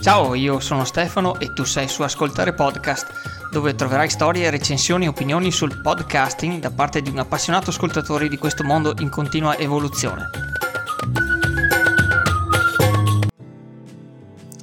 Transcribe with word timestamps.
Ciao, 0.00 0.34
io 0.34 0.60
sono 0.60 0.84
Stefano 0.84 1.40
e 1.40 1.52
tu 1.52 1.64
sei 1.64 1.88
su 1.88 2.02
Ascoltare 2.02 2.52
Podcast, 2.54 3.50
dove 3.50 3.74
troverai 3.74 4.08
storie, 4.08 4.48
recensioni 4.48 5.06
e 5.06 5.08
opinioni 5.08 5.50
sul 5.50 5.80
podcasting 5.80 6.60
da 6.60 6.70
parte 6.70 7.02
di 7.02 7.10
un 7.10 7.18
appassionato 7.18 7.70
ascoltatore 7.70 8.28
di 8.28 8.38
questo 8.38 8.62
mondo 8.62 8.94
in 9.00 9.10
continua 9.10 9.58
evoluzione. 9.58 10.30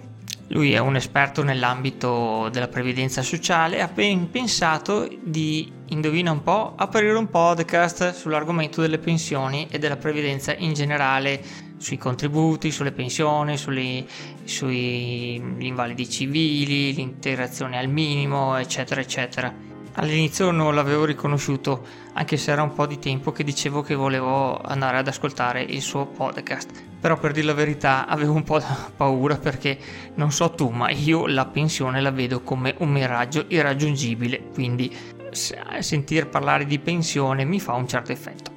Lui 0.49 0.73
è 0.73 0.79
un 0.79 0.95
esperto 0.95 1.43
nell'ambito 1.43 2.49
della 2.51 2.69
previdenza 2.69 3.23
sociale 3.23 3.77
e 3.77 3.81
ha 3.81 3.89
ben 3.89 4.31
pensato 4.31 5.09
di, 5.21 5.71
indovina 5.87 6.31
un 6.31 6.43
po', 6.43 6.75
aprire 6.77 7.15
un 7.15 7.29
podcast 7.29 8.13
sull'argomento 8.13 8.81
delle 8.81 8.99
pensioni 8.99 9.67
e 9.69 9.79
della 9.79 9.97
previdenza 9.97 10.55
in 10.55 10.73
generale, 10.73 11.43
sui 11.79 11.99
contributi, 11.99 12.71
sulle 12.71 12.93
pensioni, 12.93 13.57
sugli, 13.57 14.07
sugli 14.45 15.41
invalidi 15.59 16.09
civili, 16.09 16.95
l'integrazione 16.95 17.77
al 17.79 17.89
minimo, 17.89 18.57
eccetera, 18.57 19.01
eccetera. 19.01 19.53
All'inizio 19.95 20.53
non 20.53 20.75
l'avevo 20.75 21.05
riconosciuto, 21.05 21.85
anche 22.13 22.37
se 22.37 22.53
era 22.53 22.63
un 22.63 22.73
po' 22.73 22.87
di 22.87 22.99
tempo 22.99 23.33
che 23.33 23.43
dicevo 23.43 23.83
che 23.83 23.95
volevo 23.95 24.61
andare 24.61 24.99
ad 24.99 25.09
ascoltare 25.09 25.63
il 25.63 25.83
suo 25.83 26.07
podcast. 26.07 26.86
Però 27.01 27.19
per 27.19 27.33
dire 27.33 27.47
la 27.47 27.55
verità 27.55 28.07
avevo 28.07 28.33
un 28.33 28.43
po' 28.43 28.61
paura 28.97 29.37
perché 29.37 29.79
non 30.15 30.33
so 30.33 30.51
tu, 30.51 30.71
ma 30.71 30.91
io 30.91 31.27
la 31.27 31.47
pensione 31.47 32.01
la 32.01 32.11
vedo 32.11 32.41
come 32.43 32.75
un 32.79 32.91
miraggio 32.91 33.45
irraggiungibile, 33.49 34.49
quindi 34.53 34.95
sentir 35.31 36.29
parlare 36.29 36.65
di 36.65 36.79
pensione 36.79 37.45
mi 37.45 37.61
fa 37.61 37.75
un 37.75 37.87
certo 37.87 38.13
effetto. 38.13 38.51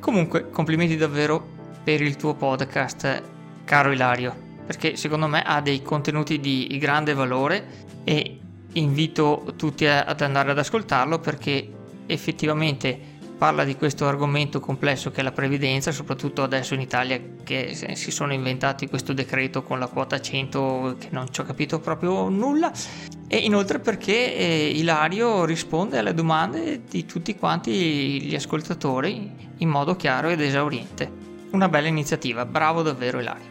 Comunque, 0.00 0.50
complimenti 0.50 0.96
davvero 0.96 1.52
per 1.84 2.00
il 2.00 2.16
tuo 2.16 2.34
podcast, 2.34 3.22
caro 3.64 3.92
Ilario, 3.92 4.34
perché 4.64 4.96
secondo 4.96 5.26
me 5.26 5.42
ha 5.42 5.60
dei 5.60 5.82
contenuti 5.82 6.40
di 6.40 6.76
grande 6.80 7.12
valore 7.12 7.84
e 8.04 8.38
invito 8.72 9.52
tutti 9.56 9.86
ad 9.86 10.20
andare 10.20 10.50
ad 10.50 10.58
ascoltarlo 10.58 11.18
perché 11.20 11.70
effettivamente 12.06 13.13
parla 13.36 13.64
di 13.64 13.76
questo 13.76 14.06
argomento 14.06 14.60
complesso 14.60 15.10
che 15.10 15.20
è 15.20 15.22
la 15.22 15.32
previdenza, 15.32 15.92
soprattutto 15.92 16.42
adesso 16.42 16.74
in 16.74 16.80
Italia 16.80 17.20
che 17.42 17.74
si 17.94 18.10
sono 18.10 18.32
inventati 18.32 18.88
questo 18.88 19.12
decreto 19.12 19.62
con 19.62 19.78
la 19.78 19.88
quota 19.88 20.20
100 20.20 20.96
che 20.98 21.08
non 21.10 21.32
ci 21.32 21.40
ho 21.40 21.44
capito 21.44 21.80
proprio 21.80 22.28
nulla 22.28 22.72
e 23.28 23.38
inoltre 23.38 23.80
perché 23.80 24.36
eh, 24.36 24.72
Ilario 24.74 25.44
risponde 25.44 25.98
alle 25.98 26.14
domande 26.14 26.82
di 26.88 27.04
tutti 27.04 27.36
quanti 27.36 28.22
gli 28.22 28.34
ascoltatori 28.34 29.52
in 29.58 29.68
modo 29.68 29.96
chiaro 29.96 30.28
ed 30.28 30.40
esauriente. 30.40 31.10
Una 31.50 31.68
bella 31.68 31.88
iniziativa, 31.88 32.44
bravo 32.46 32.82
davvero 32.82 33.20
Ilario. 33.20 33.46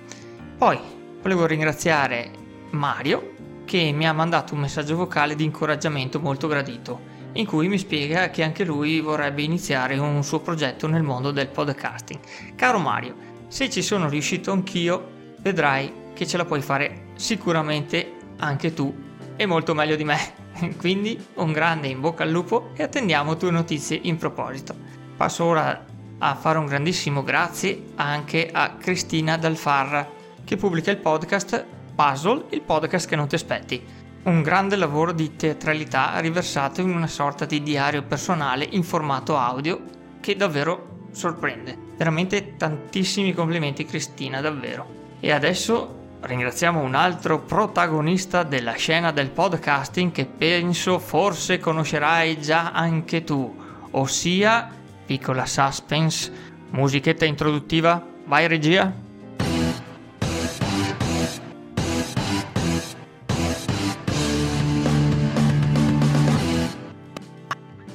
Poi 0.58 0.80
volevo 1.22 1.46
ringraziare 1.46 2.32
Mario 2.72 3.32
che 3.66 3.92
mi 3.92 4.08
ha 4.08 4.14
mandato 4.14 4.54
un 4.54 4.62
messaggio 4.62 4.96
vocale 4.96 5.36
di 5.36 5.44
incoraggiamento 5.44 6.20
molto 6.20 6.48
gradito, 6.48 7.00
in 7.34 7.46
cui 7.46 7.68
mi 7.68 7.78
spiega 7.78 8.30
che 8.30 8.44
anche 8.44 8.64
lui 8.64 9.00
vorrebbe 9.00 9.42
iniziare 9.42 9.98
un 9.98 10.24
suo 10.24 10.40
progetto 10.40 10.88
nel 10.88 11.04
mondo 11.04 11.32
del 11.32 11.48
podcasting. 11.48 12.20
Caro 12.56 12.80
Mario, 12.80 13.16
se 13.48 13.70
ci 13.70 13.82
sono 13.82 14.10
riuscito 14.10 14.52
anch'io, 14.52 15.36
vedrai 15.40 15.92
che 16.14 16.28
ce 16.28 16.38
la 16.38 16.46
puoi 16.46 16.62
fare 16.62 17.08
sicuramente 17.16 18.14
anche 18.38 18.74
tu 18.74 18.94
e 19.36 19.46
molto 19.46 19.74
meglio 19.74 19.96
di 19.96 20.04
me. 20.04 20.18
Quindi 20.78 21.20
un 21.36 21.52
grande 21.52 21.88
in 21.88 22.00
bocca 22.00 22.24
al 22.24 22.30
lupo 22.30 22.70
e 22.76 22.84
attendiamo 22.84 23.38
tue 23.38 23.52
notizie 23.52 24.00
in 24.04 24.18
proposito. 24.18 24.76
Passo 25.18 25.46
ora 25.46 25.86
a 26.20 26.36
fare 26.36 26.58
un 26.58 26.66
grandissimo 26.66 27.24
grazie 27.24 27.92
anche 27.96 28.50
a 28.52 28.76
Cristina 28.76 29.38
Dalfarra 29.38 30.08
che 30.44 30.56
pubblica 30.56 30.92
il 30.92 30.98
podcast 30.98 31.66
Puzzle, 31.96 32.46
il 32.50 32.62
podcast 32.62 33.08
che 33.08 33.16
non 33.16 33.28
ti 33.28 33.36
aspetti. 33.36 33.84
Un 34.26 34.42
grande 34.42 34.78
lavoro 34.78 35.12
di 35.12 35.36
teatralità 35.36 36.18
riversato 36.20 36.80
in 36.80 36.96
una 36.96 37.08
sorta 37.08 37.44
di 37.44 37.62
diario 37.62 38.04
personale 38.04 38.66
in 38.72 38.82
formato 38.82 39.38
audio 39.38 39.82
che 40.22 40.38
davvero 40.38 41.08
sorprende. 41.12 41.78
Veramente 41.98 42.56
tantissimi 42.56 43.34
complimenti 43.34 43.84
Cristina, 43.84 44.40
davvero. 44.40 45.18
E 45.20 45.34
adesso 45.34 46.18
ringraziamo 46.22 46.80
un 46.80 46.96
altro 46.96 47.40
protagonista 47.42 48.44
della 48.44 48.76
scena 48.76 49.12
del 49.12 49.30
podcasting 49.30 50.14
che 50.14 50.26
penso 50.26 51.00
forse 51.00 51.60
conoscerai 51.60 52.40
già 52.40 52.72
anche 52.72 53.26
tu, 53.26 53.54
ossia, 53.92 54.70
piccola 55.06 55.46
suspense, 55.46 56.32
musichetta 56.70 57.26
introduttiva, 57.26 58.02
vai 58.26 58.48
regia? 58.48 59.03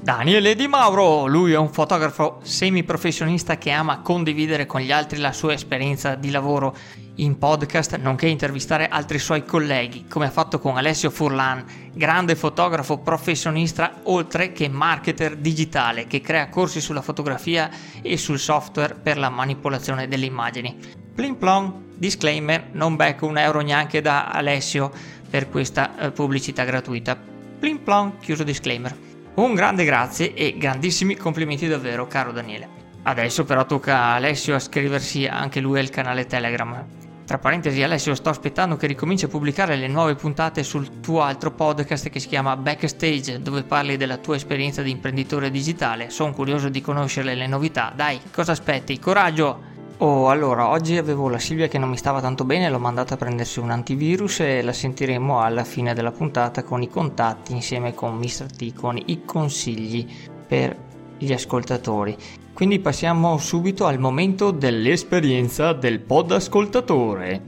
Daniele 0.09 0.55
Di 0.55 0.67
Mauro, 0.69 1.27
lui 1.27 1.53
è 1.53 1.59
un 1.59 1.69
fotografo 1.69 2.39
semiprofessionista 2.43 3.59
che 3.59 3.71
ama 3.71 4.01
condividere 4.01 4.65
con 4.65 4.81
gli 4.81 4.91
altri 4.91 5.19
la 5.19 5.35
sua 5.35 5.53
esperienza 5.53 6.15
di 6.15 6.31
lavoro 6.31 6.75
in 7.17 7.37
podcast, 7.37 7.95
nonché 7.99 8.27
intervistare 8.27 8.89
altri 8.89 9.19
suoi 9.19 9.45
colleghi, 9.45 10.07
come 10.09 10.25
ha 10.25 10.31
fatto 10.31 10.61
con 10.61 10.79
Alessio 10.79 11.11
Furlan, 11.11 11.63
grande 11.93 12.37
fotografo 12.37 12.97
professionista 12.97 14.01
oltre 14.05 14.53
che 14.53 14.71
marketer 14.71 15.37
digitale 15.37 16.07
che 16.07 16.23
crea 16.23 16.49
corsi 16.49 16.81
sulla 16.81 17.03
fotografia 17.03 17.69
e 18.01 18.17
sul 18.17 18.39
software 18.39 18.95
per 18.95 19.19
la 19.19 19.29
manipolazione 19.29 20.09
delle 20.09 20.25
immagini. 20.25 20.75
Plin 21.15 21.37
plong, 21.37 21.71
disclaimer, 21.97 22.71
non 22.73 22.97
becco 22.97 23.27
un 23.27 23.37
euro 23.37 23.61
neanche 23.61 24.01
da 24.01 24.29
Alessio 24.29 24.91
per 25.29 25.51
questa 25.51 25.99
eh, 25.99 26.13
pubblicità 26.13 26.65
gratuita. 26.65 27.15
Plin 27.59 27.83
plong, 27.83 28.17
chiuso 28.21 28.43
disclaimer. 28.43 29.08
Un 29.39 29.55
grande 29.55 29.85
grazie 29.85 30.35
e 30.35 30.57
grandissimi 30.59 31.15
complimenti 31.15 31.69
davvero, 31.69 32.09
caro 32.09 32.33
Daniele. 32.33 32.69
Adesso 33.05 33.45
però 33.45 33.65
tocca 33.67 33.97
a 33.97 34.15
Alessio 34.17 34.57
a 34.57 34.59
scriversi 34.59 35.27
anche 35.27 35.61
lui 35.61 35.79
al 35.79 35.91
canale 35.91 36.27
Telegram. 36.27 36.85
Tra 37.25 37.39
parentesi, 37.39 37.81
Alessio, 37.81 38.17
sto 38.17 38.31
aspettando 38.31 38.75
che 38.75 38.89
ricominci 38.89 39.27
a 39.27 39.29
pubblicare 39.29 39.77
le 39.77 39.87
nuove 39.87 40.17
puntate 40.17 40.65
sul 40.65 40.99
tuo 40.99 41.23
altro 41.23 41.53
podcast 41.53 42.09
che 42.09 42.19
si 42.19 42.27
chiama 42.27 42.57
Backstage, 42.57 43.41
dove 43.41 43.63
parli 43.63 43.97
della 43.97 44.17
tua 44.17 44.35
esperienza 44.35 44.83
di 44.83 44.91
imprenditore 44.91 45.53
digitale. 45.53 46.11
Sono 46.11 46.33
curioso 46.33 46.69
di 46.69 46.81
conoscere 46.81 47.37
le 47.37 47.47
novità. 47.47 47.93
Dai, 47.95 48.21
cosa 48.33 48.51
aspetti? 48.51 48.99
Coraggio! 48.99 49.78
Oh, 50.01 50.29
allora, 50.29 50.69
oggi 50.69 50.97
avevo 50.97 51.29
la 51.29 51.41
Silvia 51.41 51.67
che 51.67 51.77
non 51.77 51.89
mi 51.89 51.97
stava 51.97 52.21
tanto 52.21 52.45
bene, 52.45 52.71
l'ho 52.71 52.79
mandata 52.79 53.15
a 53.15 53.17
prendersi 53.17 53.59
un 53.59 53.71
antivirus 53.71 54.39
e 54.39 54.63
la 54.63 54.73
sentiremo 54.73 55.41
alla 55.41 55.65
fine 55.65 55.93
della 55.93 56.13
puntata 56.13 56.63
con 56.63 56.83
i 56.83 56.89
contatti 56.89 57.51
insieme 57.53 57.95
con 57.95 58.15
Mr. 58.15 58.47
T, 58.47 58.75
con 58.75 58.97
i 58.97 59.25
consigli 59.25 60.07
per 60.47 60.77
gli 61.19 61.33
ascoltatori. 61.33 62.17
Quindi 62.53 62.79
passiamo 62.79 63.39
subito 63.39 63.87
al 63.87 63.99
momento 63.99 64.53
dell'esperienza 64.53 65.73
del 65.73 65.99
pod 65.99 66.31
ascoltatore. 66.31 67.43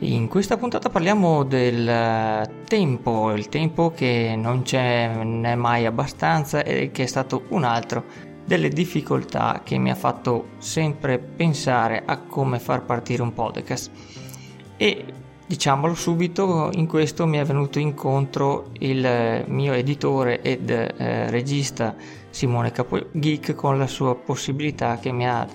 In 0.00 0.26
questa 0.26 0.56
puntata 0.56 0.88
parliamo 0.88 1.44
del 1.44 2.50
tempo, 2.66 3.30
il 3.30 3.48
tempo 3.48 3.92
che 3.92 4.34
non 4.36 4.62
c'è 4.62 5.22
né 5.22 5.54
mai 5.54 5.86
abbastanza 5.86 6.64
e 6.64 6.90
che 6.90 7.04
è 7.04 7.06
stato 7.06 7.44
un 7.50 7.62
altro 7.62 8.29
delle 8.50 8.68
difficoltà 8.68 9.60
che 9.62 9.78
mi 9.78 9.92
ha 9.92 9.94
fatto 9.94 10.48
sempre 10.58 11.20
pensare 11.20 12.02
a 12.04 12.18
come 12.18 12.58
far 12.58 12.82
partire 12.82 13.22
un 13.22 13.32
podcast. 13.32 13.92
E 14.76 15.04
diciamolo 15.46 15.94
subito, 15.94 16.68
in 16.72 16.88
questo 16.88 17.28
mi 17.28 17.38
è 17.38 17.44
venuto 17.44 17.78
incontro 17.78 18.72
il 18.80 19.44
mio 19.46 19.72
editore 19.72 20.42
ed 20.42 20.68
eh, 20.68 21.30
regista 21.30 21.94
Simone 22.30 22.72
Capogeek 22.72 23.54
con 23.54 23.78
la 23.78 23.86
sua 23.86 24.16
possibilità 24.16 24.98
che 24.98 25.12
mi 25.12 25.28
ha, 25.28 25.46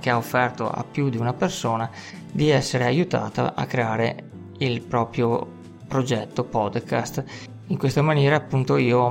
che 0.00 0.08
ha 0.08 0.16
offerto 0.16 0.70
a 0.70 0.86
più 0.90 1.10
di 1.10 1.18
una 1.18 1.34
persona 1.34 1.90
di 2.32 2.48
essere 2.48 2.86
aiutata 2.86 3.54
a 3.54 3.66
creare 3.66 4.30
il 4.60 4.80
proprio 4.80 5.46
progetto 5.86 6.44
podcast 6.44 7.24
in 7.68 7.78
questa 7.78 8.02
maniera 8.02 8.36
appunto 8.36 8.76
io 8.76 9.10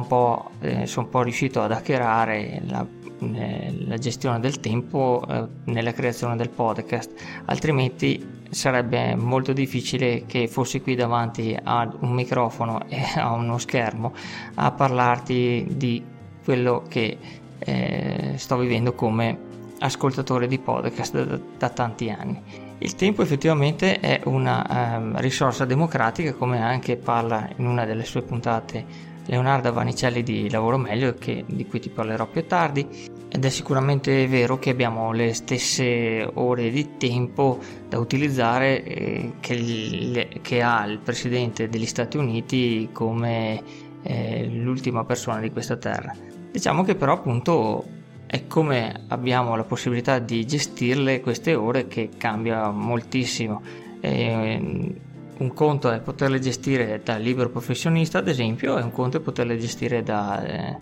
eh, 0.61 0.85
sono 0.85 1.05
un 1.05 1.11
po' 1.11 1.21
riuscito 1.21 1.61
ad 1.61 1.71
hackerare 1.71 2.61
la, 2.65 2.85
eh, 3.19 3.73
la 3.85 3.97
gestione 3.97 4.39
del 4.39 4.59
tempo 4.59 5.23
eh, 5.27 5.45
nella 5.65 5.91
creazione 5.91 6.35
del 6.35 6.49
podcast. 6.49 7.11
Altrimenti 7.45 8.43
sarebbe 8.49 9.15
molto 9.15 9.51
difficile 9.51 10.25
che 10.25 10.47
fossi 10.47 10.81
qui 10.81 10.95
davanti 10.95 11.57
a 11.61 11.91
un 11.99 12.11
microfono 12.11 12.87
e 12.87 13.01
a 13.19 13.33
uno 13.33 13.57
schermo 13.57 14.13
a 14.55 14.71
parlarti 14.71 15.67
di 15.71 16.03
quello 16.43 16.83
che 16.87 17.17
eh, 17.59 18.33
sto 18.37 18.57
vivendo 18.57 18.93
come 18.93 19.53
ascoltatore 19.79 20.47
di 20.47 20.59
podcast 20.59 21.23
da, 21.23 21.39
da 21.57 21.69
tanti 21.69 22.09
anni 22.09 22.64
il 22.79 22.95
tempo 22.95 23.21
effettivamente 23.21 23.99
è 23.99 24.21
una 24.25 24.97
um, 24.97 25.19
risorsa 25.19 25.65
democratica, 25.65 26.33
come 26.33 26.61
anche 26.61 26.97
parla 26.97 27.49
in 27.55 27.65
una 27.65 27.85
delle 27.85 28.03
sue 28.03 28.21
puntate 28.21 29.13
Leonardo 29.27 29.71
Vanicelli 29.71 30.23
di 30.23 30.49
Lavoro 30.49 30.77
Meglio, 30.77 31.13
che, 31.15 31.45
di 31.47 31.65
cui 31.65 31.79
ti 31.79 31.89
parlerò 31.89 32.27
più 32.27 32.45
tardi, 32.45 32.87
ed 33.27 33.43
è 33.43 33.49
sicuramente 33.49 34.27
vero 34.27 34.59
che 34.59 34.69
abbiamo 34.69 35.11
le 35.11 35.33
stesse 35.33 36.29
ore 36.35 36.69
di 36.69 36.97
tempo 36.97 37.59
da 37.87 37.97
utilizzare 37.97 38.83
eh, 38.83 39.33
che, 39.39 39.55
le, 39.55 40.27
che, 40.41 40.61
ha 40.61 40.85
il 40.85 40.99
Presidente 40.99 41.67
degli 41.69 41.85
Stati 41.85 42.17
Uniti 42.17 42.89
come 42.91 43.61
eh, 44.03 44.47
l'ultima 44.47 45.03
persona 45.05 45.39
di 45.39 45.49
questa 45.49 45.75
terra. 45.77 46.13
Diciamo 46.51 46.83
che 46.83 46.95
però 46.95 47.13
appunto 47.13 47.83
e 48.27 48.47
come 48.47 49.03
abbiamo 49.07 49.55
la 49.55 49.63
possibilità 49.63 50.19
di 50.19 50.45
gestirle 50.45 51.21
queste 51.21 51.55
ore 51.55 51.87
che 51.87 52.09
cambia 52.17 52.69
moltissimo. 52.69 53.61
E 53.99 54.93
un 55.37 55.53
conto 55.53 55.91
è 55.91 55.99
poterle 55.99 56.39
gestire 56.39 57.01
da 57.03 57.17
libero 57.17 57.49
professionista, 57.49 58.19
ad 58.19 58.27
esempio, 58.27 58.77
e 58.77 58.81
un 58.81 58.91
conto 58.91 59.17
è 59.17 59.19
poterle 59.19 59.57
gestire 59.57 60.01
da 60.01 60.43
eh, 60.43 60.79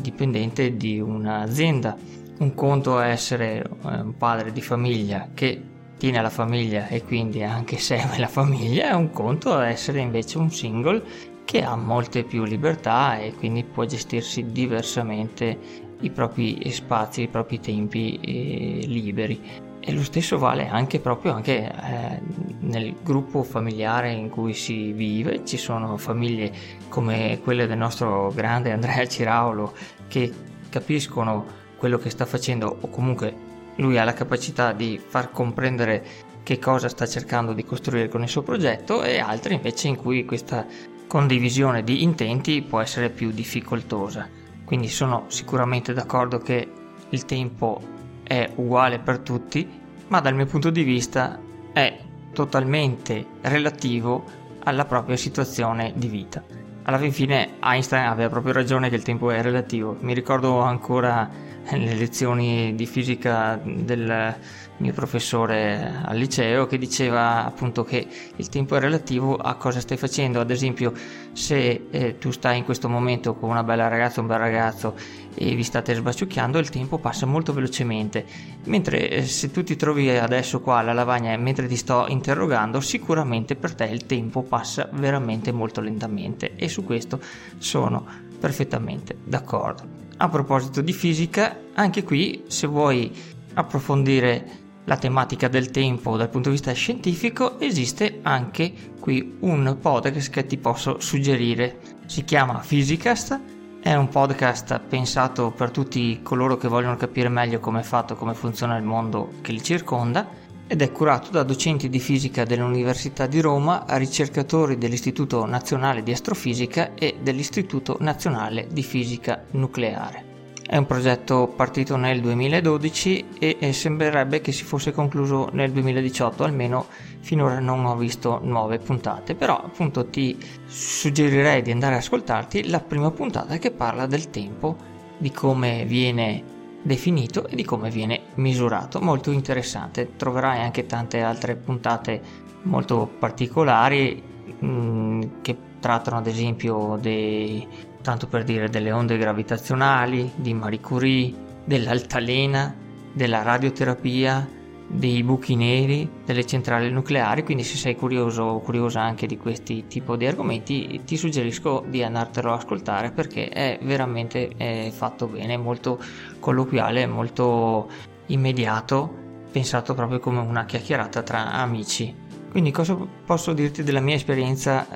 dipendente 0.00 0.76
di 0.76 1.00
un'azienda. 1.00 1.96
Un 2.38 2.54
conto 2.54 3.00
è 3.00 3.10
essere 3.10 3.58
eh, 3.58 4.00
un 4.00 4.16
padre 4.16 4.50
di 4.50 4.60
famiglia 4.60 5.28
che 5.32 5.70
tiene 5.98 6.20
la 6.20 6.30
famiglia 6.30 6.88
e 6.88 7.04
quindi 7.04 7.44
anche 7.44 7.78
segue 7.82 8.18
la 8.18 8.26
famiglia, 8.26 8.90
e 8.90 8.94
un 8.94 9.10
conto 9.10 9.60
è 9.60 9.68
essere 9.68 10.00
invece 10.00 10.38
un 10.38 10.50
single 10.50 11.30
che 11.52 11.62
ha 11.62 11.76
molte 11.76 12.24
più 12.24 12.44
libertà 12.44 13.18
e 13.18 13.34
quindi 13.34 13.62
può 13.62 13.84
gestirsi 13.84 14.52
diversamente 14.52 15.58
i 16.00 16.08
propri 16.08 16.66
spazi, 16.70 17.24
i 17.24 17.28
propri 17.28 17.60
tempi 17.60 18.18
eh, 18.20 18.86
liberi. 18.86 19.38
E 19.78 19.92
lo 19.92 20.02
stesso 20.02 20.38
vale 20.38 20.66
anche 20.68 20.98
proprio 20.98 21.34
anche, 21.34 21.70
eh, 21.70 22.22
nel 22.60 22.94
gruppo 23.02 23.42
familiare 23.42 24.12
in 24.12 24.30
cui 24.30 24.54
si 24.54 24.92
vive. 24.92 25.44
Ci 25.44 25.58
sono 25.58 25.98
famiglie 25.98 26.50
come 26.88 27.38
quelle 27.44 27.66
del 27.66 27.76
nostro 27.76 28.32
grande 28.34 28.72
Andrea 28.72 29.06
Ciraulo 29.06 29.74
che 30.08 30.32
capiscono 30.70 31.44
quello 31.76 31.98
che 31.98 32.08
sta 32.08 32.24
facendo 32.24 32.78
o 32.80 32.88
comunque 32.88 33.50
lui 33.76 33.98
ha 33.98 34.04
la 34.04 34.14
capacità 34.14 34.72
di 34.72 34.98
far 34.98 35.30
comprendere 35.30 36.30
che 36.42 36.58
cosa 36.58 36.88
sta 36.88 37.06
cercando 37.06 37.52
di 37.52 37.64
costruire 37.64 38.08
con 38.08 38.22
il 38.22 38.28
suo 38.28 38.42
progetto 38.42 39.02
e 39.02 39.18
altre 39.18 39.54
invece 39.54 39.88
in 39.88 39.96
cui 39.96 40.24
questa 40.24 40.66
condivisione 41.12 41.84
di 41.84 42.02
intenti 42.02 42.62
può 42.62 42.80
essere 42.80 43.10
più 43.10 43.32
difficoltosa. 43.32 44.26
Quindi 44.64 44.88
sono 44.88 45.24
sicuramente 45.26 45.92
d'accordo 45.92 46.38
che 46.38 46.66
il 47.10 47.24
tempo 47.26 47.82
è 48.22 48.50
uguale 48.54 48.98
per 48.98 49.18
tutti, 49.18 49.68
ma 50.08 50.20
dal 50.20 50.34
mio 50.34 50.46
punto 50.46 50.70
di 50.70 50.82
vista 50.82 51.38
è 51.70 51.98
totalmente 52.32 53.26
relativo 53.42 54.24
alla 54.64 54.86
propria 54.86 55.18
situazione 55.18 55.92
di 55.94 56.08
vita. 56.08 56.42
Alla 56.84 56.96
fin 56.96 57.12
fine 57.12 57.56
Einstein 57.62 58.06
aveva 58.06 58.30
proprio 58.30 58.54
ragione 58.54 58.88
che 58.88 58.96
il 58.96 59.02
tempo 59.02 59.30
è 59.30 59.42
relativo. 59.42 59.98
Mi 60.00 60.14
ricordo 60.14 60.60
ancora 60.60 61.28
le 61.70 61.94
lezioni 61.94 62.74
di 62.74 62.86
fisica 62.86 63.60
del 63.62 64.36
mio 64.78 64.92
professore 64.92 66.00
al 66.04 66.16
liceo 66.16 66.66
che 66.66 66.76
diceva 66.76 67.44
appunto 67.44 67.84
che 67.84 68.06
il 68.34 68.48
tempo 68.48 68.74
è 68.76 68.80
relativo 68.80 69.36
a 69.36 69.54
cosa 69.54 69.80
stai 69.80 69.96
facendo. 69.96 70.40
Ad 70.40 70.50
esempio, 70.50 70.92
se 71.32 71.86
eh, 71.90 72.18
tu 72.18 72.30
stai 72.32 72.58
in 72.58 72.64
questo 72.64 72.88
momento 72.88 73.34
con 73.34 73.50
una 73.50 73.62
bella 73.62 73.88
ragazza 73.88 74.18
o 74.18 74.22
un 74.22 74.28
bel 74.28 74.38
ragazzo 74.38 74.94
e 75.34 75.54
vi 75.54 75.62
state 75.62 75.94
sbaciucchiando, 75.94 76.58
il 76.58 76.68
tempo 76.68 76.98
passa 76.98 77.26
molto 77.26 77.52
velocemente. 77.52 78.24
Mentre 78.64 79.08
eh, 79.08 79.22
se 79.22 79.50
tu 79.50 79.62
ti 79.62 79.76
trovi 79.76 80.10
adesso 80.10 80.60
qua 80.60 80.78
alla 80.78 80.92
lavagna 80.92 81.34
mentre 81.36 81.68
ti 81.68 81.76
sto 81.76 82.06
interrogando, 82.08 82.80
sicuramente 82.80 83.54
per 83.54 83.74
te 83.74 83.84
il 83.84 84.04
tempo 84.04 84.42
passa 84.42 84.88
veramente 84.92 85.52
molto 85.52 85.80
lentamente 85.80 86.56
e 86.56 86.68
su 86.68 86.84
questo 86.84 87.20
sono 87.58 88.04
perfettamente 88.38 89.16
d'accordo. 89.24 90.01
A 90.22 90.28
proposito 90.28 90.82
di 90.82 90.92
fisica, 90.92 91.58
anche 91.74 92.04
qui 92.04 92.44
se 92.46 92.68
vuoi 92.68 93.10
approfondire 93.54 94.60
la 94.84 94.96
tematica 94.96 95.48
del 95.48 95.72
tempo 95.72 96.16
dal 96.16 96.28
punto 96.28 96.48
di 96.48 96.54
vista 96.54 96.70
scientifico, 96.70 97.58
esiste 97.58 98.20
anche 98.22 98.72
qui 99.00 99.38
un 99.40 99.78
podcast 99.80 100.30
che 100.30 100.46
ti 100.46 100.58
posso 100.58 101.00
suggerire. 101.00 101.80
Si 102.06 102.22
chiama 102.22 102.62
Physicast, 102.64 103.40
è 103.82 103.94
un 103.96 104.08
podcast 104.10 104.78
pensato 104.88 105.50
per 105.50 105.72
tutti 105.72 106.20
coloro 106.22 106.56
che 106.56 106.68
vogliono 106.68 106.94
capire 106.94 107.28
meglio 107.28 107.58
come 107.58 107.80
è 107.80 107.82
fatto, 107.82 108.14
come 108.14 108.34
funziona 108.34 108.76
il 108.76 108.84
mondo 108.84 109.32
che 109.40 109.50
li 109.50 109.60
circonda 109.60 110.24
ed 110.72 110.80
è 110.80 110.90
curato 110.90 111.30
da 111.30 111.42
docenti 111.42 111.90
di 111.90 111.98
fisica 111.98 112.44
dell'Università 112.44 113.26
di 113.26 113.40
Roma, 113.40 113.84
ricercatori 113.88 114.78
dell'Istituto 114.78 115.44
Nazionale 115.44 116.02
di 116.02 116.12
Astrofisica 116.12 116.94
e 116.94 117.16
dell'Istituto 117.20 117.98
Nazionale 118.00 118.68
di 118.72 118.82
Fisica 118.82 119.44
Nucleare. 119.50 120.24
È 120.66 120.78
un 120.78 120.86
progetto 120.86 121.52
partito 121.54 121.96
nel 121.96 122.22
2012 122.22 123.26
e 123.38 123.72
sembrerebbe 123.74 124.40
che 124.40 124.52
si 124.52 124.64
fosse 124.64 124.92
concluso 124.92 125.50
nel 125.52 125.72
2018, 125.72 126.42
almeno 126.42 126.86
finora 127.20 127.58
non 127.58 127.84
ho 127.84 127.94
visto 127.94 128.40
nuove 128.42 128.78
puntate, 128.78 129.34
però 129.34 129.62
appunto 129.62 130.06
ti 130.06 130.38
suggerirei 130.64 131.60
di 131.60 131.70
andare 131.70 131.96
ad 131.96 132.00
ascoltarti 132.00 132.70
la 132.70 132.80
prima 132.80 133.10
puntata 133.10 133.58
che 133.58 133.72
parla 133.72 134.06
del 134.06 134.30
tempo, 134.30 134.74
di 135.18 135.30
come 135.30 135.84
viene 135.84 136.51
definito 136.82 137.46
e 137.46 137.56
di 137.56 137.64
come 137.64 137.90
viene 137.90 138.20
misurato. 138.34 139.00
Molto 139.00 139.30
interessante, 139.30 140.16
troverai 140.16 140.60
anche 140.60 140.86
tante 140.86 141.22
altre 141.22 141.56
puntate 141.56 142.50
molto 142.62 143.10
particolari 143.18 144.22
mh, 144.58 144.66
mm, 144.66 145.22
che 145.42 145.56
trattano 145.80 146.18
ad 146.18 146.26
esempio 146.26 146.96
dei 147.00 147.66
tanto 148.02 148.26
per 148.26 148.44
dire 148.44 148.68
delle 148.68 148.92
onde 148.92 149.16
gravitazionali, 149.16 150.32
di 150.34 150.52
Marie 150.52 150.80
Curie, 150.80 151.32
dell'altalena, 151.64 152.74
della 153.12 153.42
radioterapia, 153.42 154.46
dei 154.86 155.22
buchi 155.22 155.56
neri, 155.56 156.08
delle 156.24 156.44
centrali 156.46 156.90
nucleari, 156.90 157.44
quindi 157.44 157.62
se 157.62 157.76
sei 157.76 157.96
curioso 157.96 158.42
o 158.42 158.60
curiosa 158.60 159.00
anche 159.00 159.26
di 159.26 159.36
questi 159.36 159.86
tipi 159.86 160.16
di 160.16 160.26
argomenti 160.26 161.02
ti 161.04 161.16
suggerisco 161.16 161.84
di 161.88 162.02
andartelo 162.02 162.52
ad 162.52 162.58
ascoltare 162.58 163.10
perché 163.10 163.48
è 163.48 163.78
veramente 163.82 164.48
è 164.56 164.90
fatto 164.92 165.26
bene, 165.26 165.56
molto 165.56 165.98
colloquiale, 166.40 167.06
molto 167.06 167.88
immediato, 168.26 169.20
pensato 169.50 169.94
proprio 169.94 170.18
come 170.18 170.40
una 170.40 170.64
chiacchierata 170.64 171.22
tra 171.22 171.52
amici. 171.52 172.14
Quindi 172.50 172.70
cosa 172.70 172.94
posso 173.24 173.54
dirti 173.54 173.82
della 173.82 174.00
mia 174.00 174.16
esperienza 174.16 174.86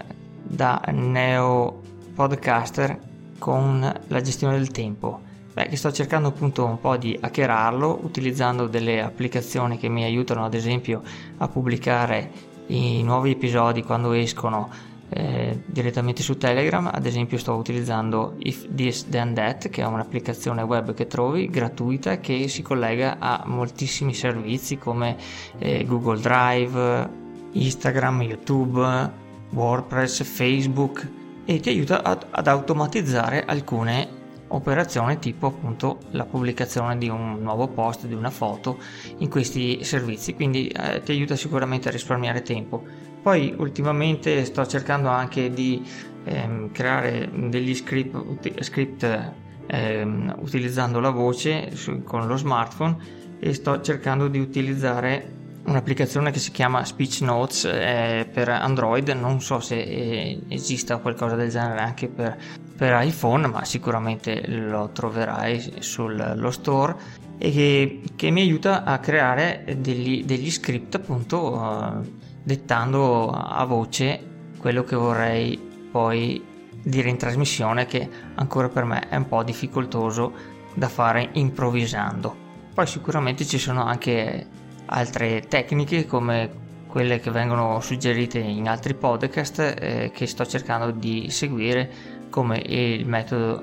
da 0.42 0.82
neo 0.92 1.80
podcaster 2.14 2.98
con 3.38 3.80
la 4.08 4.20
gestione 4.20 4.58
del 4.58 4.70
tempo? 4.70 5.25
Beh, 5.56 5.68
che 5.68 5.76
sto 5.76 5.90
cercando 5.90 6.28
appunto 6.28 6.66
un 6.66 6.78
po' 6.78 6.98
di 6.98 7.16
hackerarlo 7.18 8.00
utilizzando 8.02 8.66
delle 8.66 9.00
applicazioni 9.00 9.78
che 9.78 9.88
mi 9.88 10.04
aiutano 10.04 10.44
ad 10.44 10.52
esempio 10.52 11.00
a 11.38 11.48
pubblicare 11.48 12.30
i 12.66 13.02
nuovi 13.02 13.30
episodi 13.30 13.82
quando 13.82 14.12
escono 14.12 14.68
eh, 15.08 15.62
direttamente 15.64 16.22
su 16.22 16.36
Telegram, 16.36 16.90
ad 16.92 17.06
esempio 17.06 17.38
sto 17.38 17.54
utilizzando 17.54 18.34
If 18.40 18.68
This 18.74 19.08
Then 19.08 19.32
That 19.32 19.70
che 19.70 19.80
è 19.80 19.86
un'applicazione 19.86 20.60
web 20.60 20.92
che 20.92 21.06
trovi 21.06 21.48
gratuita 21.48 22.20
che 22.20 22.48
si 22.48 22.60
collega 22.60 23.16
a 23.18 23.44
moltissimi 23.46 24.12
servizi 24.12 24.76
come 24.76 25.16
eh, 25.56 25.86
Google 25.86 26.20
Drive, 26.20 27.08
Instagram, 27.52 28.20
YouTube, 28.20 29.10
WordPress, 29.52 30.22
Facebook 30.22 31.08
e 31.46 31.60
ti 31.60 31.70
aiuta 31.70 32.02
ad, 32.02 32.26
ad 32.28 32.46
automatizzare 32.46 33.42
alcune 33.46 34.15
operazioni 34.48 35.18
tipo 35.18 35.48
appunto 35.48 35.98
la 36.10 36.24
pubblicazione 36.24 36.96
di 36.98 37.08
un 37.08 37.40
nuovo 37.40 37.68
post, 37.68 38.06
di 38.06 38.14
una 38.14 38.30
foto 38.30 38.78
in 39.18 39.28
questi 39.28 39.82
servizi, 39.84 40.34
quindi 40.34 40.68
eh, 40.68 41.02
ti 41.02 41.12
aiuta 41.12 41.36
sicuramente 41.36 41.88
a 41.88 41.90
risparmiare 41.90 42.42
tempo. 42.42 42.84
Poi 43.22 43.54
ultimamente 43.58 44.44
sto 44.44 44.66
cercando 44.66 45.08
anche 45.08 45.50
di 45.50 45.82
ehm, 46.24 46.70
creare 46.70 47.28
degli 47.48 47.74
script, 47.74 48.62
script 48.62 49.32
ehm, 49.66 50.36
utilizzando 50.40 51.00
la 51.00 51.10
voce 51.10 51.74
su, 51.74 52.02
con 52.02 52.26
lo 52.26 52.36
smartphone 52.36 52.96
e 53.40 53.52
sto 53.52 53.80
cercando 53.80 54.28
di 54.28 54.38
utilizzare 54.38 55.34
un'applicazione 55.66 56.30
che 56.30 56.38
si 56.38 56.50
chiama 56.50 56.84
Speech 56.84 57.20
Notes 57.22 57.64
eh, 57.64 58.28
per 58.32 58.48
Android, 58.48 59.08
non 59.10 59.40
so 59.40 59.60
se 59.60 59.76
eh, 59.76 60.40
esista 60.48 60.98
qualcosa 60.98 61.34
del 61.34 61.50
genere 61.50 61.80
anche 61.80 62.08
per, 62.08 62.36
per, 62.76 63.00
iPhone, 63.02 63.46
ma 63.48 63.64
sicuramente 63.64 64.46
lo 64.46 64.90
troverai 64.92 65.76
sullo 65.80 66.50
store 66.50 67.24
e 67.38 67.50
che, 67.50 68.02
che 68.16 68.30
mi 68.30 68.40
aiuta 68.40 68.84
a 68.84 68.98
creare 68.98 69.76
degli, 69.78 70.24
degli 70.24 70.50
script 70.50 70.94
appunto 70.94 72.00
eh, 72.02 72.10
dettando 72.42 73.30
a 73.30 73.64
voce 73.64 74.34
quello 74.58 74.84
che 74.84 74.96
vorrei 74.96 75.58
poi 75.90 76.42
dire 76.82 77.08
in 77.08 77.16
trasmissione 77.16 77.86
che 77.86 78.08
ancora 78.36 78.68
per 78.68 78.84
me 78.84 79.08
è 79.08 79.16
un 79.16 79.26
po' 79.26 79.42
difficoltoso 79.42 80.32
da 80.74 80.88
fare 80.88 81.30
improvvisando. 81.32 82.44
Poi 82.72 82.86
sicuramente 82.86 83.44
ci 83.44 83.58
sono 83.58 83.84
anche 83.84 84.46
altre 84.86 85.42
tecniche 85.48 86.06
come 86.06 86.64
quelle 86.86 87.20
che 87.20 87.30
vengono 87.30 87.80
suggerite 87.80 88.38
in 88.38 88.68
altri 88.68 88.94
podcast 88.94 89.76
eh, 89.78 90.10
che 90.14 90.26
sto 90.26 90.46
cercando 90.46 90.90
di 90.90 91.30
seguire 91.30 91.90
come 92.30 92.58
il 92.58 93.06
metodo 93.06 93.60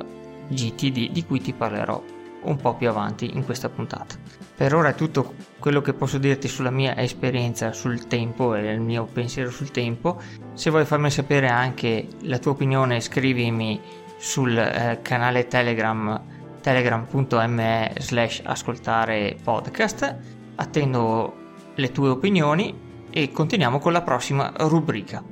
GTD 0.48 1.12
di 1.12 1.26
cui 1.26 1.42
ti 1.42 1.54
parlerò 1.54 2.02
un 2.44 2.58
po' 2.58 2.76
più 2.76 2.90
avanti 2.90 3.32
in 3.34 3.46
questa 3.46 3.70
puntata. 3.70 4.16
Per 4.56 4.76
ora 4.76 4.90
è 4.90 4.96
tutto 4.96 5.34
quello 5.60 5.82
che 5.82 5.94
posso 5.94 6.18
dirti 6.18 6.48
sulla 6.48 6.70
mia 6.70 6.96
esperienza 6.98 7.72
sul 7.72 8.08
tempo 8.08 8.54
e 8.54 8.72
il 8.72 8.82
mio 8.82 9.06
pensiero 9.06 9.50
sul 9.50 9.72
tempo. 9.72 10.22
Se 10.54 10.70
vuoi 10.70 10.86
farmi 10.86 11.10
sapere 11.10 11.48
anche 11.48 12.08
la 12.22 12.38
tua 12.38 12.52
opinione 12.52 13.00
scrivimi 13.00 13.80
sul 14.18 14.58
eh, 14.58 15.00
canale 15.02 15.48
Telegram 15.48 16.22
telegram.me 16.62 17.94
slash 18.00 18.42
ascoltare 18.46 19.36
podcast 19.44 20.42
attendo 20.56 21.34
le 21.76 21.92
tue 21.92 22.10
opinioni 22.10 22.74
e 23.10 23.32
continuiamo 23.32 23.80
con 23.80 23.92
la 23.92 24.02
prossima 24.02 24.52
rubrica. 24.58 25.24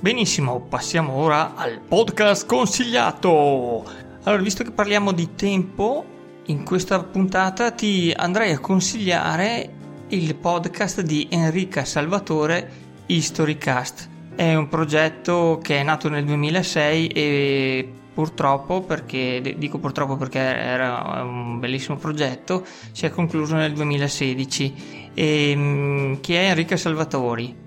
Benissimo, 0.00 0.60
passiamo 0.60 1.12
ora 1.14 1.54
al 1.54 1.80
podcast 1.80 2.46
consigliato. 2.46 3.84
Allora, 4.24 4.42
visto 4.42 4.64
che 4.64 4.72
parliamo 4.72 5.12
di 5.12 5.34
tempo, 5.34 6.04
in 6.46 6.64
questa 6.64 7.02
puntata 7.02 7.70
ti 7.70 8.12
andrei 8.14 8.52
a 8.52 8.58
consigliare 8.58 9.74
il 10.08 10.34
podcast 10.34 11.02
di 11.02 11.28
Enrica 11.30 11.84
Salvatore 11.84 12.70
Historycast. 13.06 14.08
È 14.34 14.54
un 14.54 14.68
progetto 14.68 15.60
che 15.62 15.78
è 15.78 15.82
nato 15.82 16.08
nel 16.08 16.24
2006 16.24 17.06
e 17.08 17.92
purtroppo 18.12 18.82
perché 18.82 19.54
dico 19.56 19.78
purtroppo 19.78 20.16
perché 20.16 20.38
era 20.38 21.22
un 21.22 21.58
bellissimo 21.58 21.96
progetto 21.96 22.64
si 22.92 23.06
è 23.06 23.10
concluso 23.10 23.54
nel 23.54 23.72
2016 23.72 25.10
e, 25.14 25.50
ehm, 25.50 26.20
chi 26.20 26.34
è 26.34 26.48
Enrica 26.48 26.76
Salvatori? 26.76 27.60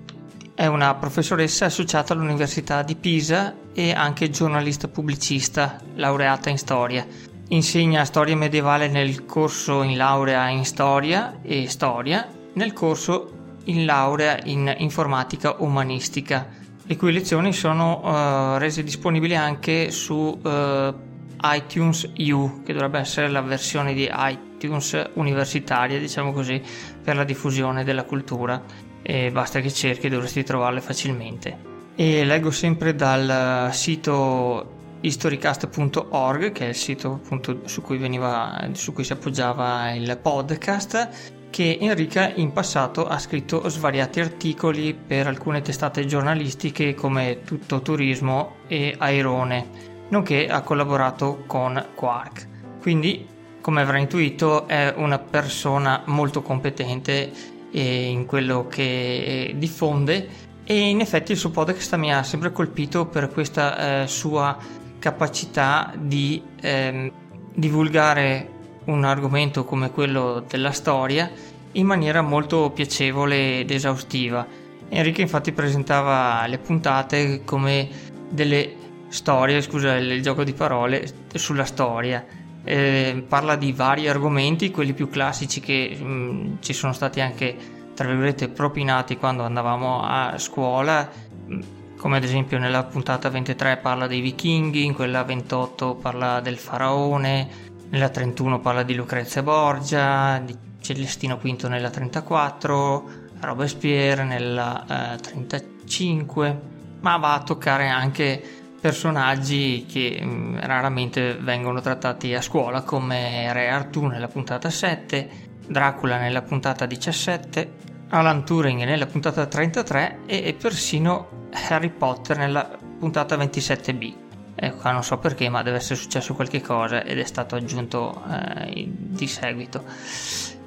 È 0.53 0.65
una 0.67 0.95
professoressa 0.95 1.65
associata 1.65 2.13
all'Università 2.13 2.81
di 2.81 2.95
Pisa 2.95 3.53
e 3.73 3.91
anche 3.91 4.29
giornalista 4.29 4.87
pubblicista 4.87 5.77
laureata 5.95 6.49
in 6.49 6.57
storia. 6.57 7.05
Insegna 7.49 8.05
storia 8.05 8.35
medievale 8.35 8.87
nel 8.87 9.25
corso 9.25 9.83
in 9.83 9.97
laurea 9.97 10.47
in 10.47 10.65
storia 10.65 11.39
e 11.41 11.67
storia 11.67 12.27
nel 12.53 12.73
corso 12.73 13.31
in 13.65 13.85
laurea 13.85 14.39
in 14.45 14.73
informatica 14.77 15.55
umanistica 15.59 16.54
le 16.87 16.95
cui 16.97 17.11
lezioni 17.11 17.51
sono 17.51 18.01
uh, 18.03 18.57
rese 18.57 18.83
disponibili 18.83 19.35
anche 19.35 19.89
su 19.89 20.13
uh, 20.13 20.95
iTunes 21.41 22.11
U, 22.17 22.61
che 22.63 22.73
dovrebbe 22.73 22.99
essere 22.99 23.27
la 23.29 23.41
versione 23.41 23.93
di 23.93 24.09
iTunes 24.11 25.09
universitaria, 25.13 25.97
diciamo 25.99 26.31
così, 26.31 26.61
per 27.03 27.15
la 27.15 27.23
diffusione 27.23 27.83
della 27.83 28.03
cultura. 28.03 28.61
E 29.01 29.31
basta 29.31 29.59
che 29.61 29.71
cerchi, 29.71 30.09
dovresti 30.09 30.43
trovarle 30.43 30.81
facilmente. 30.81 31.73
E 31.95 32.23
leggo 32.23 32.51
sempre 32.51 32.93
dal 32.93 33.69
sito 33.73 34.73
historycast.org, 35.01 36.51
che 36.51 36.65
è 36.65 36.69
il 36.69 36.75
sito 36.75 37.13
appunto 37.13 37.61
su 37.65 37.81
cui, 37.81 37.97
veniva, 37.97 38.69
su 38.73 38.93
cui 38.93 39.03
si 39.03 39.13
appoggiava 39.13 39.91
il 39.91 40.17
podcast, 40.21 41.33
che 41.55 41.77
Enrica 41.79 42.33
in 42.35 42.51
passato 42.51 43.07
ha 43.07 43.17
scritto 43.17 43.69
svariati 43.69 44.19
articoli 44.19 44.93
per 44.93 45.25
alcune 45.27 45.61
testate 45.61 46.05
giornalistiche 46.05 46.93
come 46.93 47.43
Tutto 47.45 47.81
Turismo 47.81 48.55
e 48.67 48.93
Airone, 48.97 49.65
nonché 50.09 50.49
ha 50.49 50.59
collaborato 50.59 51.43
con 51.47 51.81
Quark. 51.95 52.47
Quindi, 52.81 53.25
come 53.61 53.79
avrà 53.79 53.99
intuito, 53.99 54.67
è 54.67 54.93
una 54.97 55.17
persona 55.17 56.03
molto 56.07 56.41
competente 56.41 57.31
in 57.71 58.25
quello 58.25 58.67
che 58.67 59.55
diffonde 59.55 60.27
e 60.65 60.77
in 60.77 60.99
effetti 60.99 61.31
il 61.31 61.37
suo 61.37 61.51
podcast 61.51 61.95
mi 61.95 62.13
ha 62.13 62.21
sempre 62.23 62.51
colpito 62.51 63.05
per 63.05 63.29
questa 63.29 64.01
eh, 64.01 64.07
sua 64.07 64.57
capacità 64.99 65.93
di 65.97 66.43
eh, 66.59 67.13
divulgare 67.53 68.54
un 68.85 69.03
argomento 69.03 69.65
come 69.65 69.91
quello 69.91 70.43
della 70.47 70.71
storia 70.71 71.29
in 71.73 71.85
maniera 71.85 72.21
molto 72.21 72.71
piacevole 72.71 73.59
ed 73.59 73.71
esaustiva. 73.71 74.45
Enrico 74.89 75.21
infatti 75.21 75.51
presentava 75.51 76.45
le 76.47 76.57
puntate 76.57 77.43
come 77.43 77.87
delle 78.29 78.83
storie, 79.09 79.61
scusa 79.61 79.95
il 79.95 80.21
gioco 80.21 80.43
di 80.43 80.53
parole, 80.53 81.07
sulla 81.33 81.65
storia. 81.65 82.25
Eh, 82.63 83.23
parla 83.27 83.55
di 83.55 83.71
vari 83.73 84.07
argomenti, 84.07 84.71
quelli 84.71 84.93
più 84.93 85.09
classici 85.09 85.59
che 85.59 85.95
mh, 85.99 86.05
mm, 86.05 86.53
ci 86.61 86.73
sono 86.73 86.93
stati 86.93 87.21
anche 87.21 87.55
tra 87.93 88.07
virgolette 88.07 88.49
propinati 88.49 89.17
quando 89.17 89.43
andavamo 89.43 90.01
a 90.03 90.37
scuola, 90.37 91.09
mm, 91.49 91.61
come 91.97 92.17
ad 92.17 92.23
esempio 92.23 92.57
nella 92.57 92.83
puntata 92.83 93.29
23 93.29 93.77
parla 93.77 94.07
dei 94.07 94.21
vichinghi, 94.21 94.83
in 94.83 94.93
quella 94.93 95.23
28 95.23 95.95
parla 95.95 96.39
del 96.41 96.57
faraone, 96.57 97.73
nella 97.95 98.09
31 98.09 98.59
parla 98.59 98.83
di 98.83 98.93
Lucrezia 98.93 99.41
Borgia, 99.41 100.41
di 100.43 100.53
Celestino 100.81 101.37
V 101.37 101.45
nella 101.69 101.89
34, 101.89 103.09
Robespierre 103.39 104.25
nella 104.25 105.13
eh, 105.13 105.17
35, 105.17 106.59
ma 106.99 107.15
va 107.15 107.35
a 107.35 107.43
toccare 107.43 107.87
anche 107.87 108.43
personaggi 108.81 109.85
che 109.85 110.19
mh, 110.21 110.27
mm, 110.27 110.57
raramente 110.59 111.35
vengono 111.35 111.79
trattati 111.79 112.33
a 112.33 112.41
scuola 112.41 112.81
come 112.81 113.53
Re 113.53 113.69
Artù 113.69 114.05
nella 114.07 114.27
puntata 114.27 114.69
7, 114.69 115.29
Dracula 115.65 116.17
nella 116.17 116.41
puntata 116.41 116.85
17, 116.85 117.71
Alan 118.09 118.43
Turing 118.43 118.83
nella 118.83 119.05
puntata 119.05 119.45
33 119.45 120.19
e 120.25 120.53
persino 120.53 121.47
Harry 121.69 121.91
Potter 121.91 122.39
nella 122.39 122.77
puntata 122.99 123.37
27b. 123.37 124.24
Ecco, 124.55 124.89
non 124.89 125.03
so 125.03 125.17
perché, 125.17 125.49
ma 125.49 125.61
deve 125.63 125.77
essere 125.77 125.95
successo 125.95 126.33
qualche 126.33 126.61
cosa 126.61 127.03
ed 127.03 127.19
è 127.19 127.25
stato 127.25 127.55
aggiunto 127.55 128.23
eh, 128.31 128.85
di 128.87 129.27
seguito. 129.27 129.83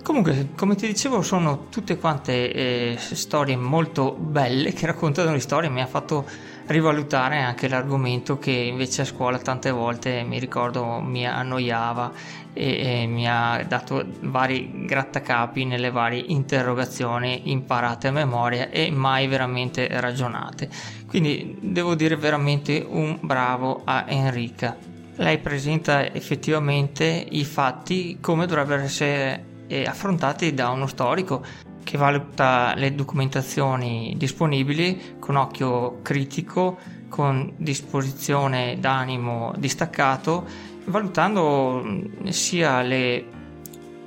Comunque, 0.03 0.51
come 0.57 0.75
ti 0.75 0.87
dicevo, 0.87 1.23
sono 1.23 1.69
tutte 1.69 1.99
quante 1.99 2.53
eh, 2.53 2.99
storie 2.99 3.57
molto 3.57 4.13
belle 4.13 4.73
che 4.73 4.87
raccontano 4.87 5.33
di 5.33 5.41
storie. 5.41 5.69
Mi 5.69 5.81
ha 5.81 5.87
fatto 5.87 6.27
rivalutare 6.69 7.39
anche 7.39 7.67
l'argomento 7.67 8.39
che 8.39 8.51
invece 8.51 9.03
a 9.03 9.05
scuola 9.07 9.39
tante 9.39 9.71
volte 9.71 10.23
mi 10.23 10.39
ricordo 10.39 11.01
mi 11.01 11.27
annoiava 11.27 12.13
e, 12.53 13.03
e 13.03 13.07
mi 13.07 13.29
ha 13.29 13.65
dato 13.67 14.05
vari 14.21 14.85
grattacapi 14.87 15.65
nelle 15.65 15.91
varie 15.91 16.23
interrogazioni 16.27 17.51
imparate 17.51 18.09
a 18.09 18.13
memoria 18.13 18.69
e 18.71 18.91
mai 18.91 19.27
veramente 19.27 19.89
ragionate. 20.01 20.69
Quindi 21.07 21.57
devo 21.61 21.95
dire 21.95 22.17
veramente 22.17 22.85
un 22.87 23.19
bravo 23.21 23.83
a 23.85 24.05
Enrica. 24.07 24.77
Lei 25.17 25.39
presenta 25.39 26.13
effettivamente 26.13 27.05
i 27.31 27.45
fatti 27.45 28.19
come 28.21 28.47
dovrebbero 28.47 28.83
essere 28.83 29.45
eh, 29.69 29.85
affrontati 29.85 30.53
da 30.53 30.69
uno 30.69 30.87
storico 30.87 31.45
che 31.89 31.97
valuta 31.97 32.75
le 32.77 32.95
documentazioni 32.95 34.13
disponibili 34.19 35.17
con 35.19 35.37
occhio 35.37 36.03
critico, 36.03 36.77
con 37.09 37.55
disposizione 37.57 38.77
d'animo 38.79 39.55
distaccato, 39.57 40.45
valutando 40.85 41.83
sia 42.29 42.83
le 42.83 43.25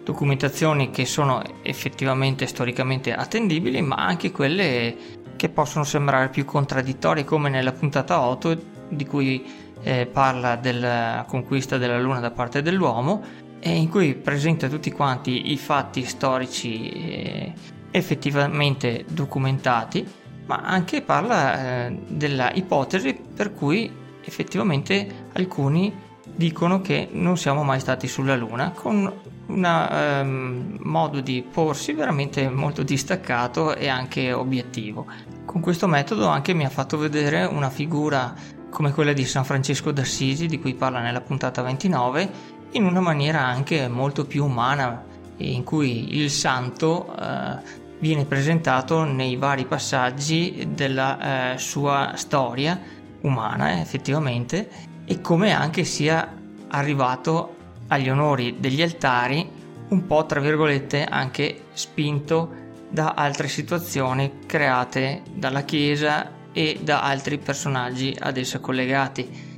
documentazioni 0.04 0.92
che 0.92 1.06
sono 1.06 1.42
effettivamente 1.64 2.46
storicamente 2.46 3.16
attendibili, 3.16 3.82
ma 3.82 3.96
anche 3.96 4.30
quelle 4.30 4.96
che 5.36 5.50
possono 5.50 5.84
sembrare 5.84 6.30
più 6.30 6.46
contraddittorie, 6.46 7.24
come 7.24 7.50
nella 7.50 7.72
puntata 7.72 8.22
8 8.22 8.62
di 8.90 9.08
cui 9.08 9.44
eh, 9.82 10.06
parla 10.06 10.56
della 10.56 11.26
conquista 11.28 11.80
della 11.80 12.00
Luna 12.00 12.20
da 12.20 12.30
parte 12.30 12.62
dell'uomo 12.62 13.50
in 13.70 13.90
cui 13.90 14.16
presenta 14.16 14.68
tutti 14.68 14.92
quanti 14.92 15.52
i 15.52 15.58
fatti 15.58 16.04
storici 16.04 16.90
eh, 16.90 17.54
effettivamente 17.92 19.06
documentati, 19.08 20.06
ma 20.46 20.62
anche 20.64 21.02
parla 21.02 21.88
eh, 21.88 22.00
della 22.08 22.52
ipotesi 22.54 23.14
per 23.14 23.54
cui 23.54 23.92
effettivamente 24.24 25.28
alcuni 25.34 25.94
dicono 26.36 26.82
che 26.82 27.10
non 27.12 27.38
siamo 27.38 27.64
mai 27.64 27.80
stati 27.80 28.08
sulla 28.08 28.36
Luna, 28.36 28.72
con 28.72 29.12
un 29.48 29.66
ehm, 29.66 30.78
modo 30.80 31.20
di 31.20 31.44
porsi 31.50 31.94
veramente 31.94 32.50
molto 32.50 32.84
distaccato 32.84 33.76
e 33.76 33.88
anche 33.88 34.32
obiettivo. 34.32 35.06
Con 35.46 35.62
questo 35.62 35.88
metodo 35.88 36.28
anche 36.28 36.54
mi 36.54 36.66
ha 36.66 36.70
fatto 36.70 36.98
vedere 36.98 37.44
una 37.44 37.70
figura 37.70 38.34
come 38.70 38.94
quella 38.94 39.12
di 39.14 39.26
San 39.26 39.44
Francesco 39.44 39.92
d'Assisi, 39.92 40.48
di 40.48 40.60
cui 40.60 40.74
parla 40.74 41.02
nella 41.02 41.22
puntata 41.22 41.62
29, 41.62 42.30
in 42.72 42.86
una 42.86 43.02
maniera 43.02 43.42
anche 43.42 43.88
molto 43.88 44.26
più 44.26 44.46
umana, 44.46 45.04
in 45.38 45.64
cui 45.64 46.18
il 46.18 46.30
santo 46.30 47.16
eh, 47.20 47.58
viene 48.00 48.26
presentato 48.26 49.04
nei 49.04 49.36
vari 49.36 49.66
passaggi 49.66 50.70
della 50.74 51.54
eh, 51.54 51.58
sua 51.58 52.14
storia 52.16 52.80
umana, 53.22 53.72
eh, 53.72 53.82
effettivamente, 53.82 54.70
e 55.06 55.22
come 55.22 55.52
anche 55.52 55.84
sia 55.84 56.34
arrivato 56.70 57.56
agli 57.88 58.10
onori 58.10 58.58
degli 58.60 58.82
altari, 58.82 59.50
un 59.90 60.08
po' 60.08 60.26
tra 60.26 60.40
virgolette 60.40 61.04
anche 61.04 61.66
spinto 61.74 62.60
da 62.90 63.14
altre 63.16 63.48
situazioni 63.48 64.40
create 64.46 65.24
dalla 65.34 65.64
Chiesa 65.64 66.40
e 66.54 66.80
da 66.82 67.02
altri 67.02 67.38
personaggi 67.38 68.16
ad 68.18 68.38
essa 68.38 68.60
collegati 68.60 69.51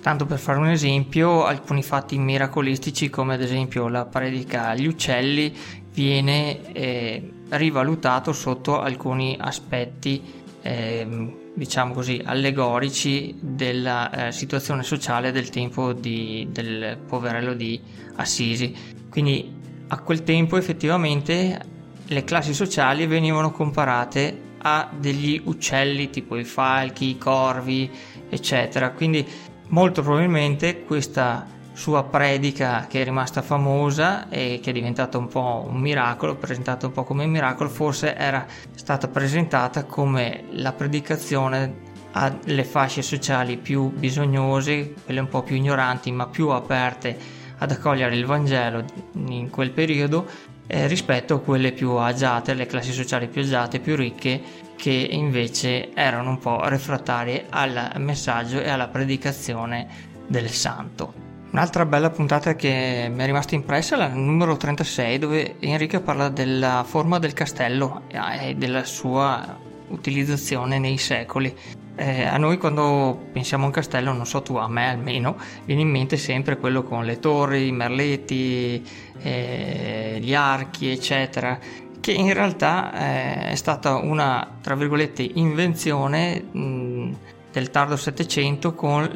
Tanto 0.00 0.24
per 0.24 0.38
fare 0.38 0.58
un 0.58 0.68
esempio, 0.68 1.44
alcuni 1.44 1.82
fatti 1.82 2.18
miracolistici 2.18 3.10
come 3.10 3.34
ad 3.34 3.42
esempio 3.42 3.88
la 3.88 4.06
predica 4.06 4.68
agli 4.68 4.86
uccelli 4.86 5.54
viene 5.92 6.72
eh, 6.72 7.30
rivalutato 7.50 8.32
sotto 8.32 8.80
alcuni 8.80 9.36
aspetti 9.38 10.22
eh, 10.62 11.36
diciamo 11.54 11.92
così 11.92 12.20
allegorici 12.24 13.36
della 13.40 14.28
eh, 14.28 14.32
situazione 14.32 14.82
sociale 14.82 15.32
del 15.32 15.50
tempo 15.50 15.92
di, 15.92 16.48
del 16.50 16.96
poverello 17.06 17.52
di 17.52 17.80
Assisi. 18.16 18.74
Quindi 19.10 19.52
a 19.88 19.98
quel 20.00 20.22
tempo 20.22 20.56
effettivamente 20.56 21.60
le 22.06 22.24
classi 22.24 22.54
sociali 22.54 23.06
venivano 23.06 23.50
comparate 23.50 24.48
a 24.62 24.90
degli 24.98 25.40
uccelli 25.44 26.10
tipo 26.10 26.36
i 26.36 26.44
falchi, 26.44 27.10
i 27.10 27.18
corvi, 27.18 27.90
eccetera. 28.28 28.90
Quindi 28.90 29.26
Molto 29.70 30.02
probabilmente 30.02 30.82
questa 30.82 31.46
sua 31.72 32.02
predica 32.02 32.86
che 32.88 33.02
è 33.02 33.04
rimasta 33.04 33.40
famosa 33.40 34.28
e 34.28 34.58
che 34.60 34.70
è 34.70 34.72
diventata 34.72 35.16
un 35.16 35.28
po' 35.28 35.64
un 35.68 35.78
miracolo, 35.78 36.34
presentata 36.34 36.86
un 36.86 36.92
po' 36.92 37.04
come 37.04 37.22
un 37.22 37.30
miracolo, 37.30 37.68
forse 37.68 38.16
era 38.16 38.44
stata 38.74 39.06
presentata 39.06 39.84
come 39.84 40.42
la 40.50 40.72
predicazione 40.72 41.88
alle 42.12 42.64
fasce 42.64 43.02
sociali 43.02 43.58
più 43.58 43.90
bisognose, 43.90 44.94
quelle 45.04 45.20
un 45.20 45.28
po' 45.28 45.44
più 45.44 45.54
ignoranti 45.54 46.10
ma 46.10 46.26
più 46.26 46.48
aperte 46.48 47.16
ad 47.58 47.70
accogliere 47.70 48.16
il 48.16 48.26
Vangelo 48.26 48.84
in 49.28 49.50
quel 49.50 49.70
periodo 49.70 50.26
eh, 50.66 50.88
rispetto 50.88 51.34
a 51.34 51.40
quelle 51.40 51.70
più 51.70 51.92
agiate, 51.92 52.54
le 52.54 52.66
classi 52.66 52.92
sociali 52.92 53.28
più 53.28 53.42
agiate, 53.42 53.78
più 53.78 53.94
ricche 53.94 54.42
che 54.80 55.08
invece 55.10 55.92
erano 55.92 56.30
un 56.30 56.38
po' 56.38 56.66
refrattarie 56.66 57.44
al 57.50 57.92
messaggio 57.98 58.62
e 58.62 58.70
alla 58.70 58.88
predicazione 58.88 59.86
del 60.26 60.48
santo. 60.48 61.12
Un'altra 61.50 61.84
bella 61.84 62.08
puntata 62.08 62.54
che 62.54 63.10
mi 63.12 63.22
è 63.22 63.26
rimasta 63.26 63.54
impressa 63.54 63.96
è 63.96 63.98
la 63.98 64.08
numero 64.08 64.56
36 64.56 65.18
dove 65.18 65.56
Enrico 65.60 66.00
parla 66.00 66.30
della 66.30 66.82
forma 66.88 67.18
del 67.18 67.34
castello 67.34 68.04
e 68.08 68.54
della 68.54 68.84
sua 68.84 69.58
utilizzazione 69.88 70.78
nei 70.78 70.96
secoli. 70.96 71.54
Eh, 71.96 72.24
a 72.24 72.38
noi 72.38 72.56
quando 72.56 73.26
pensiamo 73.32 73.64
a 73.64 73.66
un 73.66 73.72
castello, 73.72 74.14
non 74.14 74.24
so 74.24 74.40
tu, 74.40 74.54
a 74.54 74.66
me 74.66 74.88
almeno, 74.88 75.36
viene 75.66 75.82
in 75.82 75.90
mente 75.90 76.16
sempre 76.16 76.56
quello 76.56 76.84
con 76.84 77.04
le 77.04 77.18
torri, 77.18 77.66
i 77.66 77.72
merletti, 77.72 78.82
eh, 79.20 80.18
gli 80.22 80.32
archi, 80.32 80.88
eccetera 80.88 81.58
che 82.00 82.12
in 82.12 82.32
realtà 82.32 82.92
eh, 82.92 83.50
è 83.50 83.54
stata 83.54 83.96
una, 83.96 84.58
tra 84.60 84.74
virgolette, 84.74 85.22
invenzione 85.34 86.44
del 86.52 87.70
tardo 87.70 87.96
Settecento 87.96 88.74
con 88.74 89.08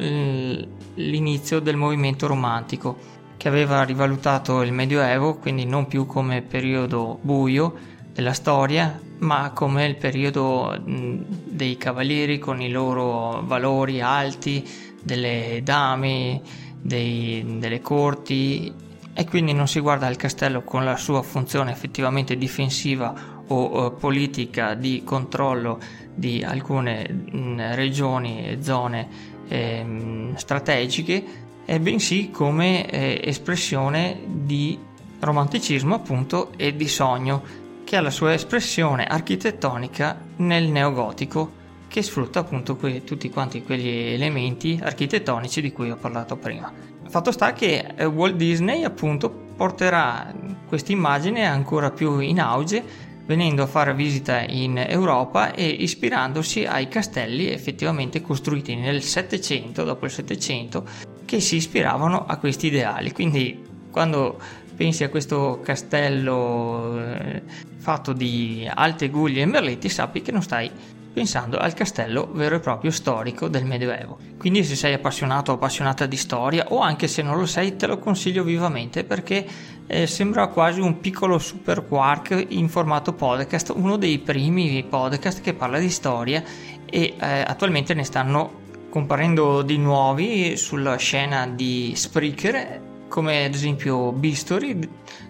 l'inizio 0.95 1.59
del 1.59 1.75
movimento 1.75 2.27
romantico, 2.27 3.13
che 3.37 3.47
aveva 3.47 3.83
rivalutato 3.83 4.61
il 4.61 4.71
Medioevo, 4.71 5.35
quindi 5.35 5.65
non 5.65 5.87
più 5.87 6.05
come 6.05 6.41
periodo 6.41 7.19
buio 7.21 7.73
della 8.13 8.33
storia, 8.33 8.99
ma 9.19 9.51
come 9.51 9.85
il 9.85 9.97
periodo 9.97 10.79
dei 10.83 11.77
cavalieri 11.77 12.39
con 12.39 12.61
i 12.61 12.69
loro 12.69 13.41
valori 13.43 14.01
alti, 14.01 14.67
delle 15.01 15.61
dame, 15.63 16.41
dei, 16.81 17.57
delle 17.59 17.81
corti 17.81 18.73
e 19.17 19.25
quindi 19.25 19.53
non 19.53 19.67
si 19.67 19.79
guarda 19.79 20.09
il 20.09 20.17
castello 20.17 20.63
con 20.63 20.83
la 20.83 20.97
sua 20.97 21.23
funzione 21.23 21.71
effettivamente 21.71 22.35
difensiva 22.35 23.43
o, 23.47 23.63
o 23.63 23.91
politica 23.91 24.73
di 24.73 25.03
controllo 25.05 25.79
di 26.13 26.43
alcune 26.43 27.07
mh, 27.09 27.75
regioni 27.75 28.45
e 28.45 28.61
zone 28.61 29.07
eh, 29.47 30.31
strategiche, 30.35 31.23
eh, 31.63 31.79
bensì 31.79 32.29
come 32.29 32.89
eh, 32.89 33.21
espressione 33.23 34.19
di 34.27 34.77
romanticismo 35.19 35.95
appunto 35.95 36.51
e 36.57 36.75
di 36.75 36.87
sogno 36.89 37.63
che 37.85 37.95
ha 37.95 38.01
la 38.01 38.09
sua 38.09 38.33
espressione 38.33 39.05
architettonica 39.05 40.19
nel 40.37 40.67
neogotico 40.67 41.63
che 41.87 42.01
sfrutta 42.01 42.39
appunto 42.39 42.75
que- 42.75 43.05
tutti 43.05 43.29
quanti 43.29 43.63
quegli 43.63 43.87
elementi 43.87 44.77
architettonici 44.81 45.61
di 45.61 45.71
cui 45.71 45.89
ho 45.89 45.95
parlato 45.95 46.35
prima. 46.35 46.94
Fatto 47.15 47.31
sta 47.31 47.53
che 47.53 47.93
eh, 47.95 48.03
Walt 48.03 48.35
Disney 48.35 48.83
appunto 48.83 49.29
porterà 49.29 50.33
questa 50.67 50.91
immagine 50.91 51.45
ancora 51.45 51.89
più 51.89 52.19
in 52.19 52.41
auge 52.41 52.83
venendo 53.25 53.63
a 53.63 53.67
fare 53.67 53.93
visita 53.93 54.41
in 54.41 54.77
Europa 54.77 55.53
e 55.53 55.65
ispirandosi 55.65 56.65
ai 56.65 56.89
castelli 56.89 57.49
effettivamente 57.49 58.21
costruiti 58.21 58.75
nel 58.75 59.01
Settecento, 59.01 59.85
dopo 59.85 60.03
il 60.03 60.11
Settecento, 60.11 60.85
che 61.23 61.39
si 61.39 61.55
ispiravano 61.55 62.25
a 62.25 62.35
questi 62.35 62.67
ideali. 62.67 63.13
Quindi 63.13 63.63
quando 63.91 64.37
pensi 64.75 65.05
a 65.05 65.09
questo 65.09 65.61
castello 65.63 66.99
eh, 67.01 67.43
fatto 67.77 68.11
di 68.11 68.69
alte 68.69 69.07
guglie 69.07 69.43
e 69.43 69.45
merletti, 69.45 69.87
sappi 69.87 70.21
che 70.21 70.33
non 70.33 70.41
stai 70.41 70.69
pensando 71.15 71.57
al 71.57 71.73
castello 71.73 72.29
vero 72.33 72.57
e 72.57 72.59
proprio 72.59 72.91
storico 72.91 73.47
del 73.47 73.63
Medioevo. 73.63 74.19
Quindi 74.37 74.65
se 74.65 74.75
sei 74.75 74.93
appassionato 74.93 75.51
o 75.51 75.55
appassionata 75.55 76.05
di 76.05 76.17
storia 76.17 76.65
o 76.67 76.79
anche 76.79 77.07
se 77.07 77.21
non 77.21 77.37
lo 77.37 77.45
sei 77.45 77.77
te 77.77 77.87
lo 77.87 77.99
consiglio 77.99 78.43
vivamente 78.43 79.05
perché 79.05 79.47
eh, 79.87 80.07
sembra 80.07 80.47
quasi 80.47 80.81
un 80.81 80.99
piccolo 80.99 81.39
super 81.39 81.87
quark 81.87 82.47
in 82.49 82.67
formato 82.67 83.13
podcast, 83.13 83.71
uno 83.73 83.95
dei 83.95 84.19
primi 84.19 84.83
podcast 84.83 85.39
che 85.39 85.53
parla 85.53 85.79
di 85.79 85.89
storia 85.89 86.43
e 86.85 87.15
eh, 87.17 87.43
attualmente 87.47 87.93
ne 87.93 88.03
stanno 88.03 88.63
comparendo 88.89 89.61
di 89.61 89.77
nuovi 89.77 90.57
sulla 90.57 90.97
scena 90.97 91.47
di 91.47 91.93
Spreaker 91.95 92.81
come 93.07 93.45
ad 93.45 93.53
esempio 93.53 94.11
Bistory 94.11 94.77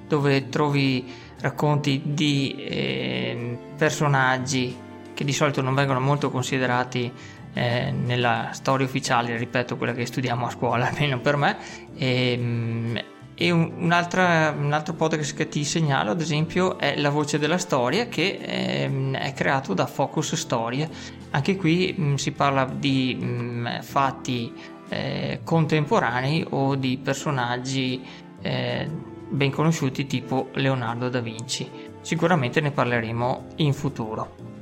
dove 0.08 0.50
trovi 0.50 1.06
racconti 1.42 2.02
di 2.04 2.56
eh, 2.58 3.58
personaggi 3.78 4.85
che 5.16 5.24
di 5.24 5.34
solito 5.34 5.62
non 5.62 5.74
vengono 5.74 6.00
molto 6.00 6.30
considerati 6.30 7.12
eh, 7.54 7.92
nella 7.92 8.50
storia 8.52 8.86
ufficiale, 8.86 9.38
ripeto, 9.38 9.78
quella 9.78 9.94
che 9.94 10.06
studiamo 10.06 10.46
a 10.46 10.50
scuola, 10.52 10.90
almeno 10.92 11.20
per 11.20 11.38
me. 11.38 11.58
E, 11.96 12.32
ehm, 12.34 13.02
e 13.38 13.52
un, 13.52 13.74
un, 13.80 13.92
altro 13.92 14.94
podcast 14.94 15.36
che 15.36 15.50
ti 15.50 15.66
segnalo, 15.66 16.12
ad 16.12 16.22
esempio, 16.22 16.78
è 16.78 16.96
La 16.98 17.10
voce 17.10 17.38
della 17.38 17.58
storia, 17.58 18.08
che 18.08 18.40
ehm, 18.42 19.16
è 19.16 19.34
creato 19.34 19.74
da 19.74 19.88
Focus 19.88 20.36
Storie. 20.36 20.90
Anche 21.32 21.56
qui 21.58 21.94
mh, 21.98 22.04
mm, 22.04 22.14
si 22.16 22.32
parla 22.32 22.66
di 22.66 23.18
mh, 23.20 23.26
mm, 23.26 23.80
fatti 23.82 24.54
eh, 24.88 25.40
contemporanei 25.44 26.46
o 26.50 26.76
di 26.76 26.98
personaggi 26.98 28.02
eh, 28.42 28.88
ben 29.28 29.52
conosciuti 29.52 30.06
tipo 30.06 30.50
Leonardo 30.54 31.10
da 31.10 31.20
Vinci. 31.20 31.70
Sicuramente 32.02 32.62
ne 32.62 32.72
parleremo 32.72 33.48
in 33.58 33.74
futuro. 33.74 34.55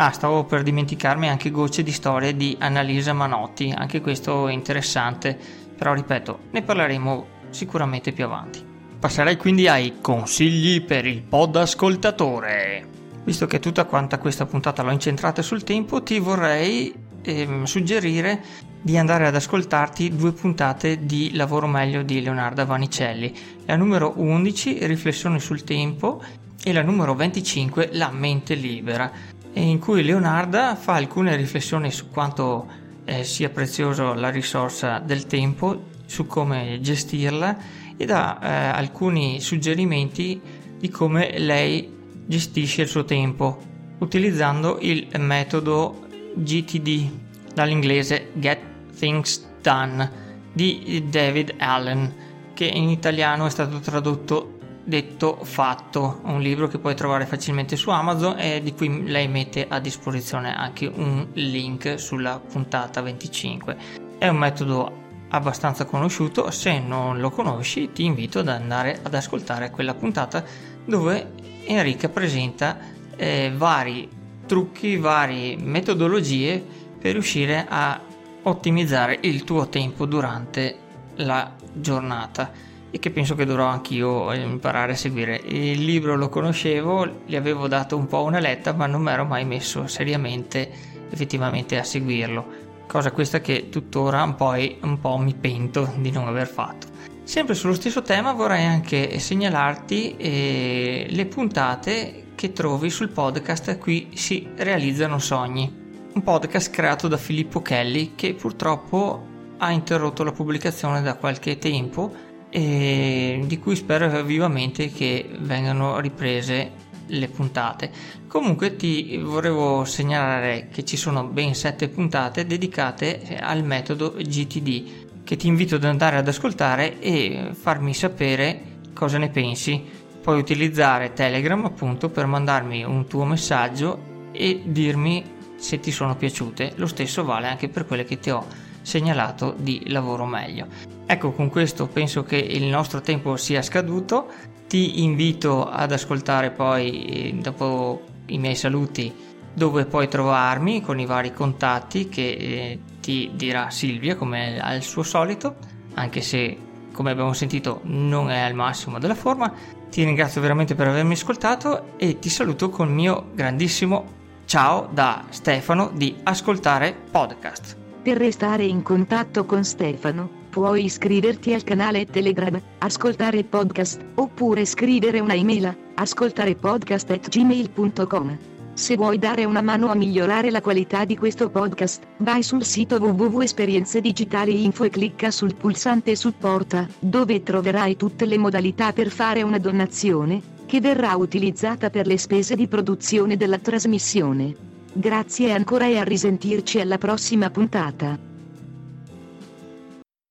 Ah, 0.00 0.12
stavo 0.12 0.44
per 0.44 0.62
dimenticarmi 0.62 1.28
anche 1.28 1.50
gocce 1.50 1.82
di 1.82 1.90
storie 1.90 2.36
di 2.36 2.56
Annalisa 2.60 3.12
Manotti, 3.12 3.74
anche 3.76 4.00
questo 4.00 4.46
è 4.46 4.52
interessante, 4.52 5.36
però 5.76 5.92
ripeto, 5.92 6.38
ne 6.52 6.62
parleremo 6.62 7.26
sicuramente 7.50 8.12
più 8.12 8.24
avanti. 8.24 8.64
Passerei 8.96 9.36
quindi 9.36 9.66
ai 9.66 9.96
consigli 10.00 10.82
per 10.82 11.04
il 11.04 11.22
pod 11.22 11.56
ascoltatore. 11.56 12.86
Visto 13.24 13.48
che 13.48 13.58
tutta 13.58 13.86
quanta 13.86 14.20
questa 14.20 14.46
puntata 14.46 14.84
l'ho 14.84 14.92
incentrata 14.92 15.42
sul 15.42 15.64
tempo, 15.64 16.00
ti 16.00 16.20
vorrei 16.20 16.94
ehm, 17.20 17.64
suggerire 17.64 18.40
di 18.80 18.96
andare 18.96 19.26
ad 19.26 19.34
ascoltarti 19.34 20.14
due 20.14 20.30
puntate 20.30 21.06
di 21.06 21.34
Lavoro 21.34 21.66
meglio 21.66 22.04
di 22.04 22.22
Leonardo 22.22 22.64
Vanicelli. 22.64 23.34
La 23.66 23.74
numero 23.74 24.12
11, 24.14 24.86
Riflessioni 24.86 25.40
sul 25.40 25.64
tempo, 25.64 26.22
e 26.62 26.72
la 26.72 26.82
numero 26.82 27.14
25, 27.14 27.90
La 27.92 28.10
mente 28.10 28.54
libera 28.54 29.10
in 29.54 29.78
cui 29.78 30.02
Leonardo 30.02 30.74
fa 30.76 30.94
alcune 30.94 31.36
riflessioni 31.36 31.90
su 31.90 32.08
quanto 32.10 32.66
eh, 33.04 33.24
sia 33.24 33.48
prezioso 33.48 34.12
la 34.14 34.28
risorsa 34.28 34.98
del 34.98 35.26
tempo, 35.26 35.84
su 36.04 36.26
come 36.26 36.78
gestirla 36.80 37.56
e 37.96 38.04
dà 38.04 38.38
eh, 38.40 38.78
alcuni 38.78 39.40
suggerimenti 39.40 40.40
di 40.78 40.88
come 40.88 41.38
lei 41.38 41.96
gestisce 42.26 42.82
il 42.82 42.88
suo 42.88 43.04
tempo 43.04 43.58
utilizzando 43.98 44.78
il 44.80 45.08
metodo 45.18 46.06
GTD 46.34 47.10
dall'inglese 47.52 48.30
Get 48.34 48.60
Things 48.96 49.46
Done 49.60 50.26
di 50.52 51.04
David 51.10 51.54
Allen 51.58 52.14
che 52.54 52.64
in 52.64 52.88
italiano 52.88 53.46
è 53.46 53.50
stato 53.50 53.80
tradotto 53.80 54.57
detto 54.88 55.44
fatto, 55.44 56.20
un 56.24 56.40
libro 56.40 56.66
che 56.66 56.78
puoi 56.78 56.94
trovare 56.94 57.26
facilmente 57.26 57.76
su 57.76 57.90
Amazon 57.90 58.38
e 58.38 58.62
di 58.62 58.72
cui 58.72 59.06
lei 59.06 59.28
mette 59.28 59.66
a 59.68 59.80
disposizione 59.80 60.56
anche 60.56 60.86
un 60.86 61.26
link 61.34 62.00
sulla 62.00 62.40
puntata 62.40 63.02
25. 63.02 63.76
È 64.16 64.26
un 64.28 64.38
metodo 64.38 65.06
abbastanza 65.28 65.84
conosciuto, 65.84 66.50
se 66.50 66.78
non 66.78 67.20
lo 67.20 67.28
conosci 67.28 67.92
ti 67.92 68.04
invito 68.04 68.38
ad 68.38 68.48
andare 68.48 68.98
ad 69.02 69.12
ascoltare 69.12 69.70
quella 69.70 69.92
puntata 69.92 70.42
dove 70.86 71.32
Enrica 71.66 72.08
presenta 72.08 72.78
eh, 73.14 73.52
vari 73.54 74.08
trucchi, 74.46 74.96
varie 74.96 75.58
metodologie 75.58 76.64
per 76.98 77.12
riuscire 77.12 77.66
a 77.68 78.00
ottimizzare 78.44 79.18
il 79.20 79.44
tuo 79.44 79.68
tempo 79.68 80.06
durante 80.06 80.78
la 81.16 81.52
giornata 81.74 82.67
e 82.90 82.98
che 82.98 83.10
penso 83.10 83.34
che 83.34 83.44
dovrò 83.44 83.66
anch'io 83.66 84.32
imparare 84.32 84.92
a 84.92 84.96
seguire. 84.96 85.40
Il 85.44 85.84
libro 85.84 86.16
lo 86.16 86.28
conoscevo, 86.28 87.22
gli 87.26 87.36
avevo 87.36 87.68
dato 87.68 87.96
un 87.96 88.06
po' 88.06 88.22
una 88.22 88.38
letta, 88.38 88.72
ma 88.72 88.86
non 88.86 89.02
mi 89.02 89.10
ero 89.10 89.24
mai 89.24 89.44
messo 89.44 89.86
seriamente 89.86 90.70
effettivamente 91.10 91.78
a 91.78 91.84
seguirlo. 91.84 92.66
Cosa 92.86 93.12
questa 93.12 93.40
che 93.40 93.68
tuttora 93.68 94.22
un 94.22 94.34
po', 94.34 94.54
un 94.80 94.98
po' 95.00 95.18
mi 95.18 95.34
pento 95.34 95.92
di 95.96 96.10
non 96.10 96.26
aver 96.26 96.46
fatto. 96.46 96.86
Sempre 97.22 97.54
sullo 97.54 97.74
stesso 97.74 98.00
tema 98.00 98.32
vorrei 98.32 98.64
anche 98.64 99.18
segnalarti 99.18 100.16
eh, 100.16 101.06
le 101.10 101.26
puntate 101.26 102.28
che 102.34 102.52
trovi 102.52 102.88
sul 102.88 103.10
podcast 103.10 103.76
Qui 103.76 104.10
si 104.14 104.48
realizzano 104.56 105.18
sogni. 105.18 105.86
Un 106.14 106.22
podcast 106.22 106.70
creato 106.70 107.06
da 107.06 107.18
Filippo 107.18 107.60
Kelly 107.60 108.14
che 108.14 108.32
purtroppo 108.32 109.26
ha 109.58 109.70
interrotto 109.70 110.24
la 110.24 110.32
pubblicazione 110.32 111.02
da 111.02 111.16
qualche 111.16 111.58
tempo 111.58 112.27
e 112.50 113.42
di 113.44 113.58
cui 113.58 113.76
spero 113.76 114.22
vivamente 114.22 114.90
che 114.90 115.28
vengano 115.40 116.00
riprese 116.00 116.86
le 117.06 117.28
puntate. 117.28 117.90
Comunque 118.26 118.76
ti 118.76 119.16
volevo 119.18 119.84
segnalare 119.84 120.68
che 120.70 120.84
ci 120.84 120.96
sono 120.96 121.24
ben 121.24 121.54
sette 121.54 121.88
puntate 121.88 122.46
dedicate 122.46 123.38
al 123.40 123.64
metodo 123.64 124.14
GTD 124.16 125.06
che 125.24 125.36
ti 125.36 125.46
invito 125.46 125.74
ad 125.74 125.84
andare 125.84 126.16
ad 126.16 126.28
ascoltare 126.28 127.00
e 127.00 127.50
farmi 127.52 127.92
sapere 127.94 128.78
cosa 128.94 129.18
ne 129.18 129.28
pensi. 129.28 129.82
Puoi 130.22 130.38
utilizzare 130.38 131.12
Telegram 131.12 131.64
appunto 131.64 132.08
per 132.08 132.26
mandarmi 132.26 132.82
un 132.82 133.06
tuo 133.06 133.24
messaggio 133.24 134.30
e 134.32 134.62
dirmi 134.64 135.24
se 135.56 135.80
ti 135.80 135.90
sono 135.90 136.16
piaciute. 136.16 136.72
Lo 136.76 136.86
stesso 136.86 137.24
vale 137.24 137.46
anche 137.46 137.68
per 137.68 137.86
quelle 137.86 138.04
che 138.04 138.18
ti 138.18 138.30
ho 138.30 138.46
segnalato 138.82 139.54
di 139.58 139.90
lavoro 139.90 140.24
meglio. 140.24 140.97
Ecco, 141.10 141.32
con 141.32 141.48
questo 141.48 141.86
penso 141.86 142.22
che 142.22 142.36
il 142.36 142.64
nostro 142.64 143.00
tempo 143.00 143.38
sia 143.38 143.62
scaduto. 143.62 144.26
Ti 144.68 145.02
invito 145.02 145.66
ad 145.66 145.90
ascoltare 145.90 146.50
poi, 146.50 147.06
eh, 147.06 147.32
dopo 147.40 148.02
i 148.26 148.36
miei 148.36 148.54
saluti, 148.54 149.10
dove 149.54 149.86
puoi 149.86 150.06
trovarmi 150.06 150.82
con 150.82 151.00
i 151.00 151.06
vari 151.06 151.32
contatti 151.32 152.10
che 152.10 152.28
eh, 152.28 152.78
ti 153.00 153.30
dirà 153.32 153.70
Silvia 153.70 154.16
come 154.16 154.60
al 154.60 154.82
suo 154.82 155.02
solito, 155.02 155.56
anche 155.94 156.20
se 156.20 156.58
come 156.92 157.12
abbiamo 157.12 157.32
sentito 157.32 157.80
non 157.84 158.30
è 158.30 158.40
al 158.40 158.52
massimo 158.52 158.98
della 158.98 159.14
forma. 159.14 159.50
Ti 159.88 160.04
ringrazio 160.04 160.42
veramente 160.42 160.74
per 160.74 160.88
avermi 160.88 161.14
ascoltato 161.14 161.96
e 161.96 162.18
ti 162.18 162.28
saluto 162.28 162.68
con 162.68 162.88
il 162.88 162.94
mio 162.94 163.30
grandissimo 163.32 164.16
Ciao 164.44 164.86
da 164.92 165.24
Stefano 165.30 165.90
di 165.94 166.16
Ascoltare 166.24 166.94
Podcast. 167.10 167.76
Per 168.02 168.18
restare 168.18 168.64
in 168.64 168.82
contatto 168.82 169.46
con 169.46 169.64
Stefano, 169.64 170.37
puoi 170.48 170.84
iscriverti 170.84 171.54
al 171.54 171.64
canale 171.64 172.06
Telegram, 172.06 172.60
Ascoltare 172.78 173.44
Podcast, 173.44 174.00
oppure 174.14 174.64
scrivere 174.64 175.20
una 175.20 175.34
email 175.34 175.66
a 175.66 175.76
ascoltarepodcast.gmail.com. 175.94 178.38
Se 178.78 178.96
vuoi 178.96 179.18
dare 179.18 179.44
una 179.44 179.60
mano 179.60 179.90
a 179.90 179.96
migliorare 179.96 180.52
la 180.52 180.60
qualità 180.60 181.04
di 181.04 181.16
questo 181.16 181.50
podcast, 181.50 182.00
vai 182.18 182.44
sul 182.44 182.62
sito 182.62 182.98
www.esperienzedigitali.info 182.98 184.84
e 184.84 184.90
clicca 184.90 185.32
sul 185.32 185.56
pulsante 185.56 186.14
supporta, 186.14 186.86
dove 187.00 187.42
troverai 187.42 187.96
tutte 187.96 188.24
le 188.24 188.38
modalità 188.38 188.92
per 188.92 189.10
fare 189.10 189.42
una 189.42 189.58
donazione, 189.58 190.40
che 190.64 190.80
verrà 190.80 191.16
utilizzata 191.16 191.90
per 191.90 192.06
le 192.06 192.18
spese 192.18 192.54
di 192.54 192.68
produzione 192.68 193.36
della 193.36 193.58
trasmissione. 193.58 194.54
Grazie 194.92 195.52
ancora 195.52 195.86
e 195.86 195.98
a 195.98 196.04
risentirci 196.04 196.78
alla 196.78 196.98
prossima 196.98 197.50
puntata. 197.50 198.27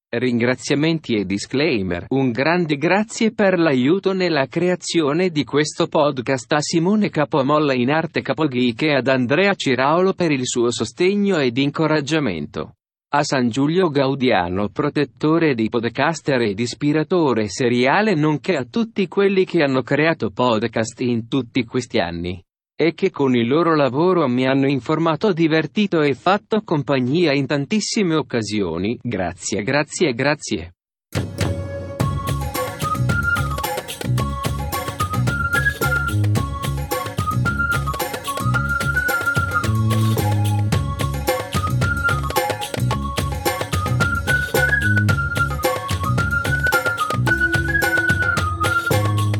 Ringraziamenti 0.10 1.16
e 1.16 1.26
disclaimer. 1.26 2.06
Un 2.12 2.32
grande 2.32 2.78
grazie 2.78 3.34
per 3.34 3.60
l'aiuto 3.60 4.14
nella 4.14 4.46
creazione 4.48 5.32
di 5.32 5.44
questo 5.44 5.88
podcast 5.88 6.50
a 6.54 6.62
Simone 6.62 7.10
Capomolla 7.10 7.74
in 7.74 7.92
arte 7.92 8.22
Capogeek 8.22 8.84
e 8.84 8.96
ad 8.96 9.08
Andrea 9.10 9.54
Ciraolo 9.54 10.14
per 10.14 10.32
il 10.32 10.46
suo 10.48 10.72
sostegno 10.72 11.40
ed 11.40 11.58
incoraggiamento. 11.58 12.76
A 13.10 13.24
San 13.24 13.50
Giulio 13.50 13.90
Gaudiano, 13.90 14.70
protettore 14.70 15.54
di 15.56 15.68
podcaster 15.68 16.40
ed 16.40 16.58
ispiratore 16.58 17.50
seriale, 17.50 18.16
nonché 18.16 18.56
a 18.56 18.64
tutti 18.64 19.10
quelli 19.10 19.44
che 19.44 19.62
hanno 19.62 19.82
creato 19.82 20.30
podcast 20.30 21.02
in 21.02 21.28
tutti 21.28 21.66
questi 21.66 22.00
anni. 22.00 22.42
E 22.80 22.94
che 22.94 23.10
con 23.10 23.36
il 23.36 23.48
loro 23.48 23.76
lavoro 23.76 24.28
mi 24.28 24.46
hanno 24.46 24.68
informato, 24.68 25.34
divertito 25.34 26.02
e 26.02 26.14
fatto 26.14 26.62
compagnia 26.64 27.34
in 27.34 27.48
tantissime 27.48 28.14
occasioni. 28.14 29.00
Grazie, 29.02 29.64
grazie, 29.64 30.14
grazie. 30.14 30.77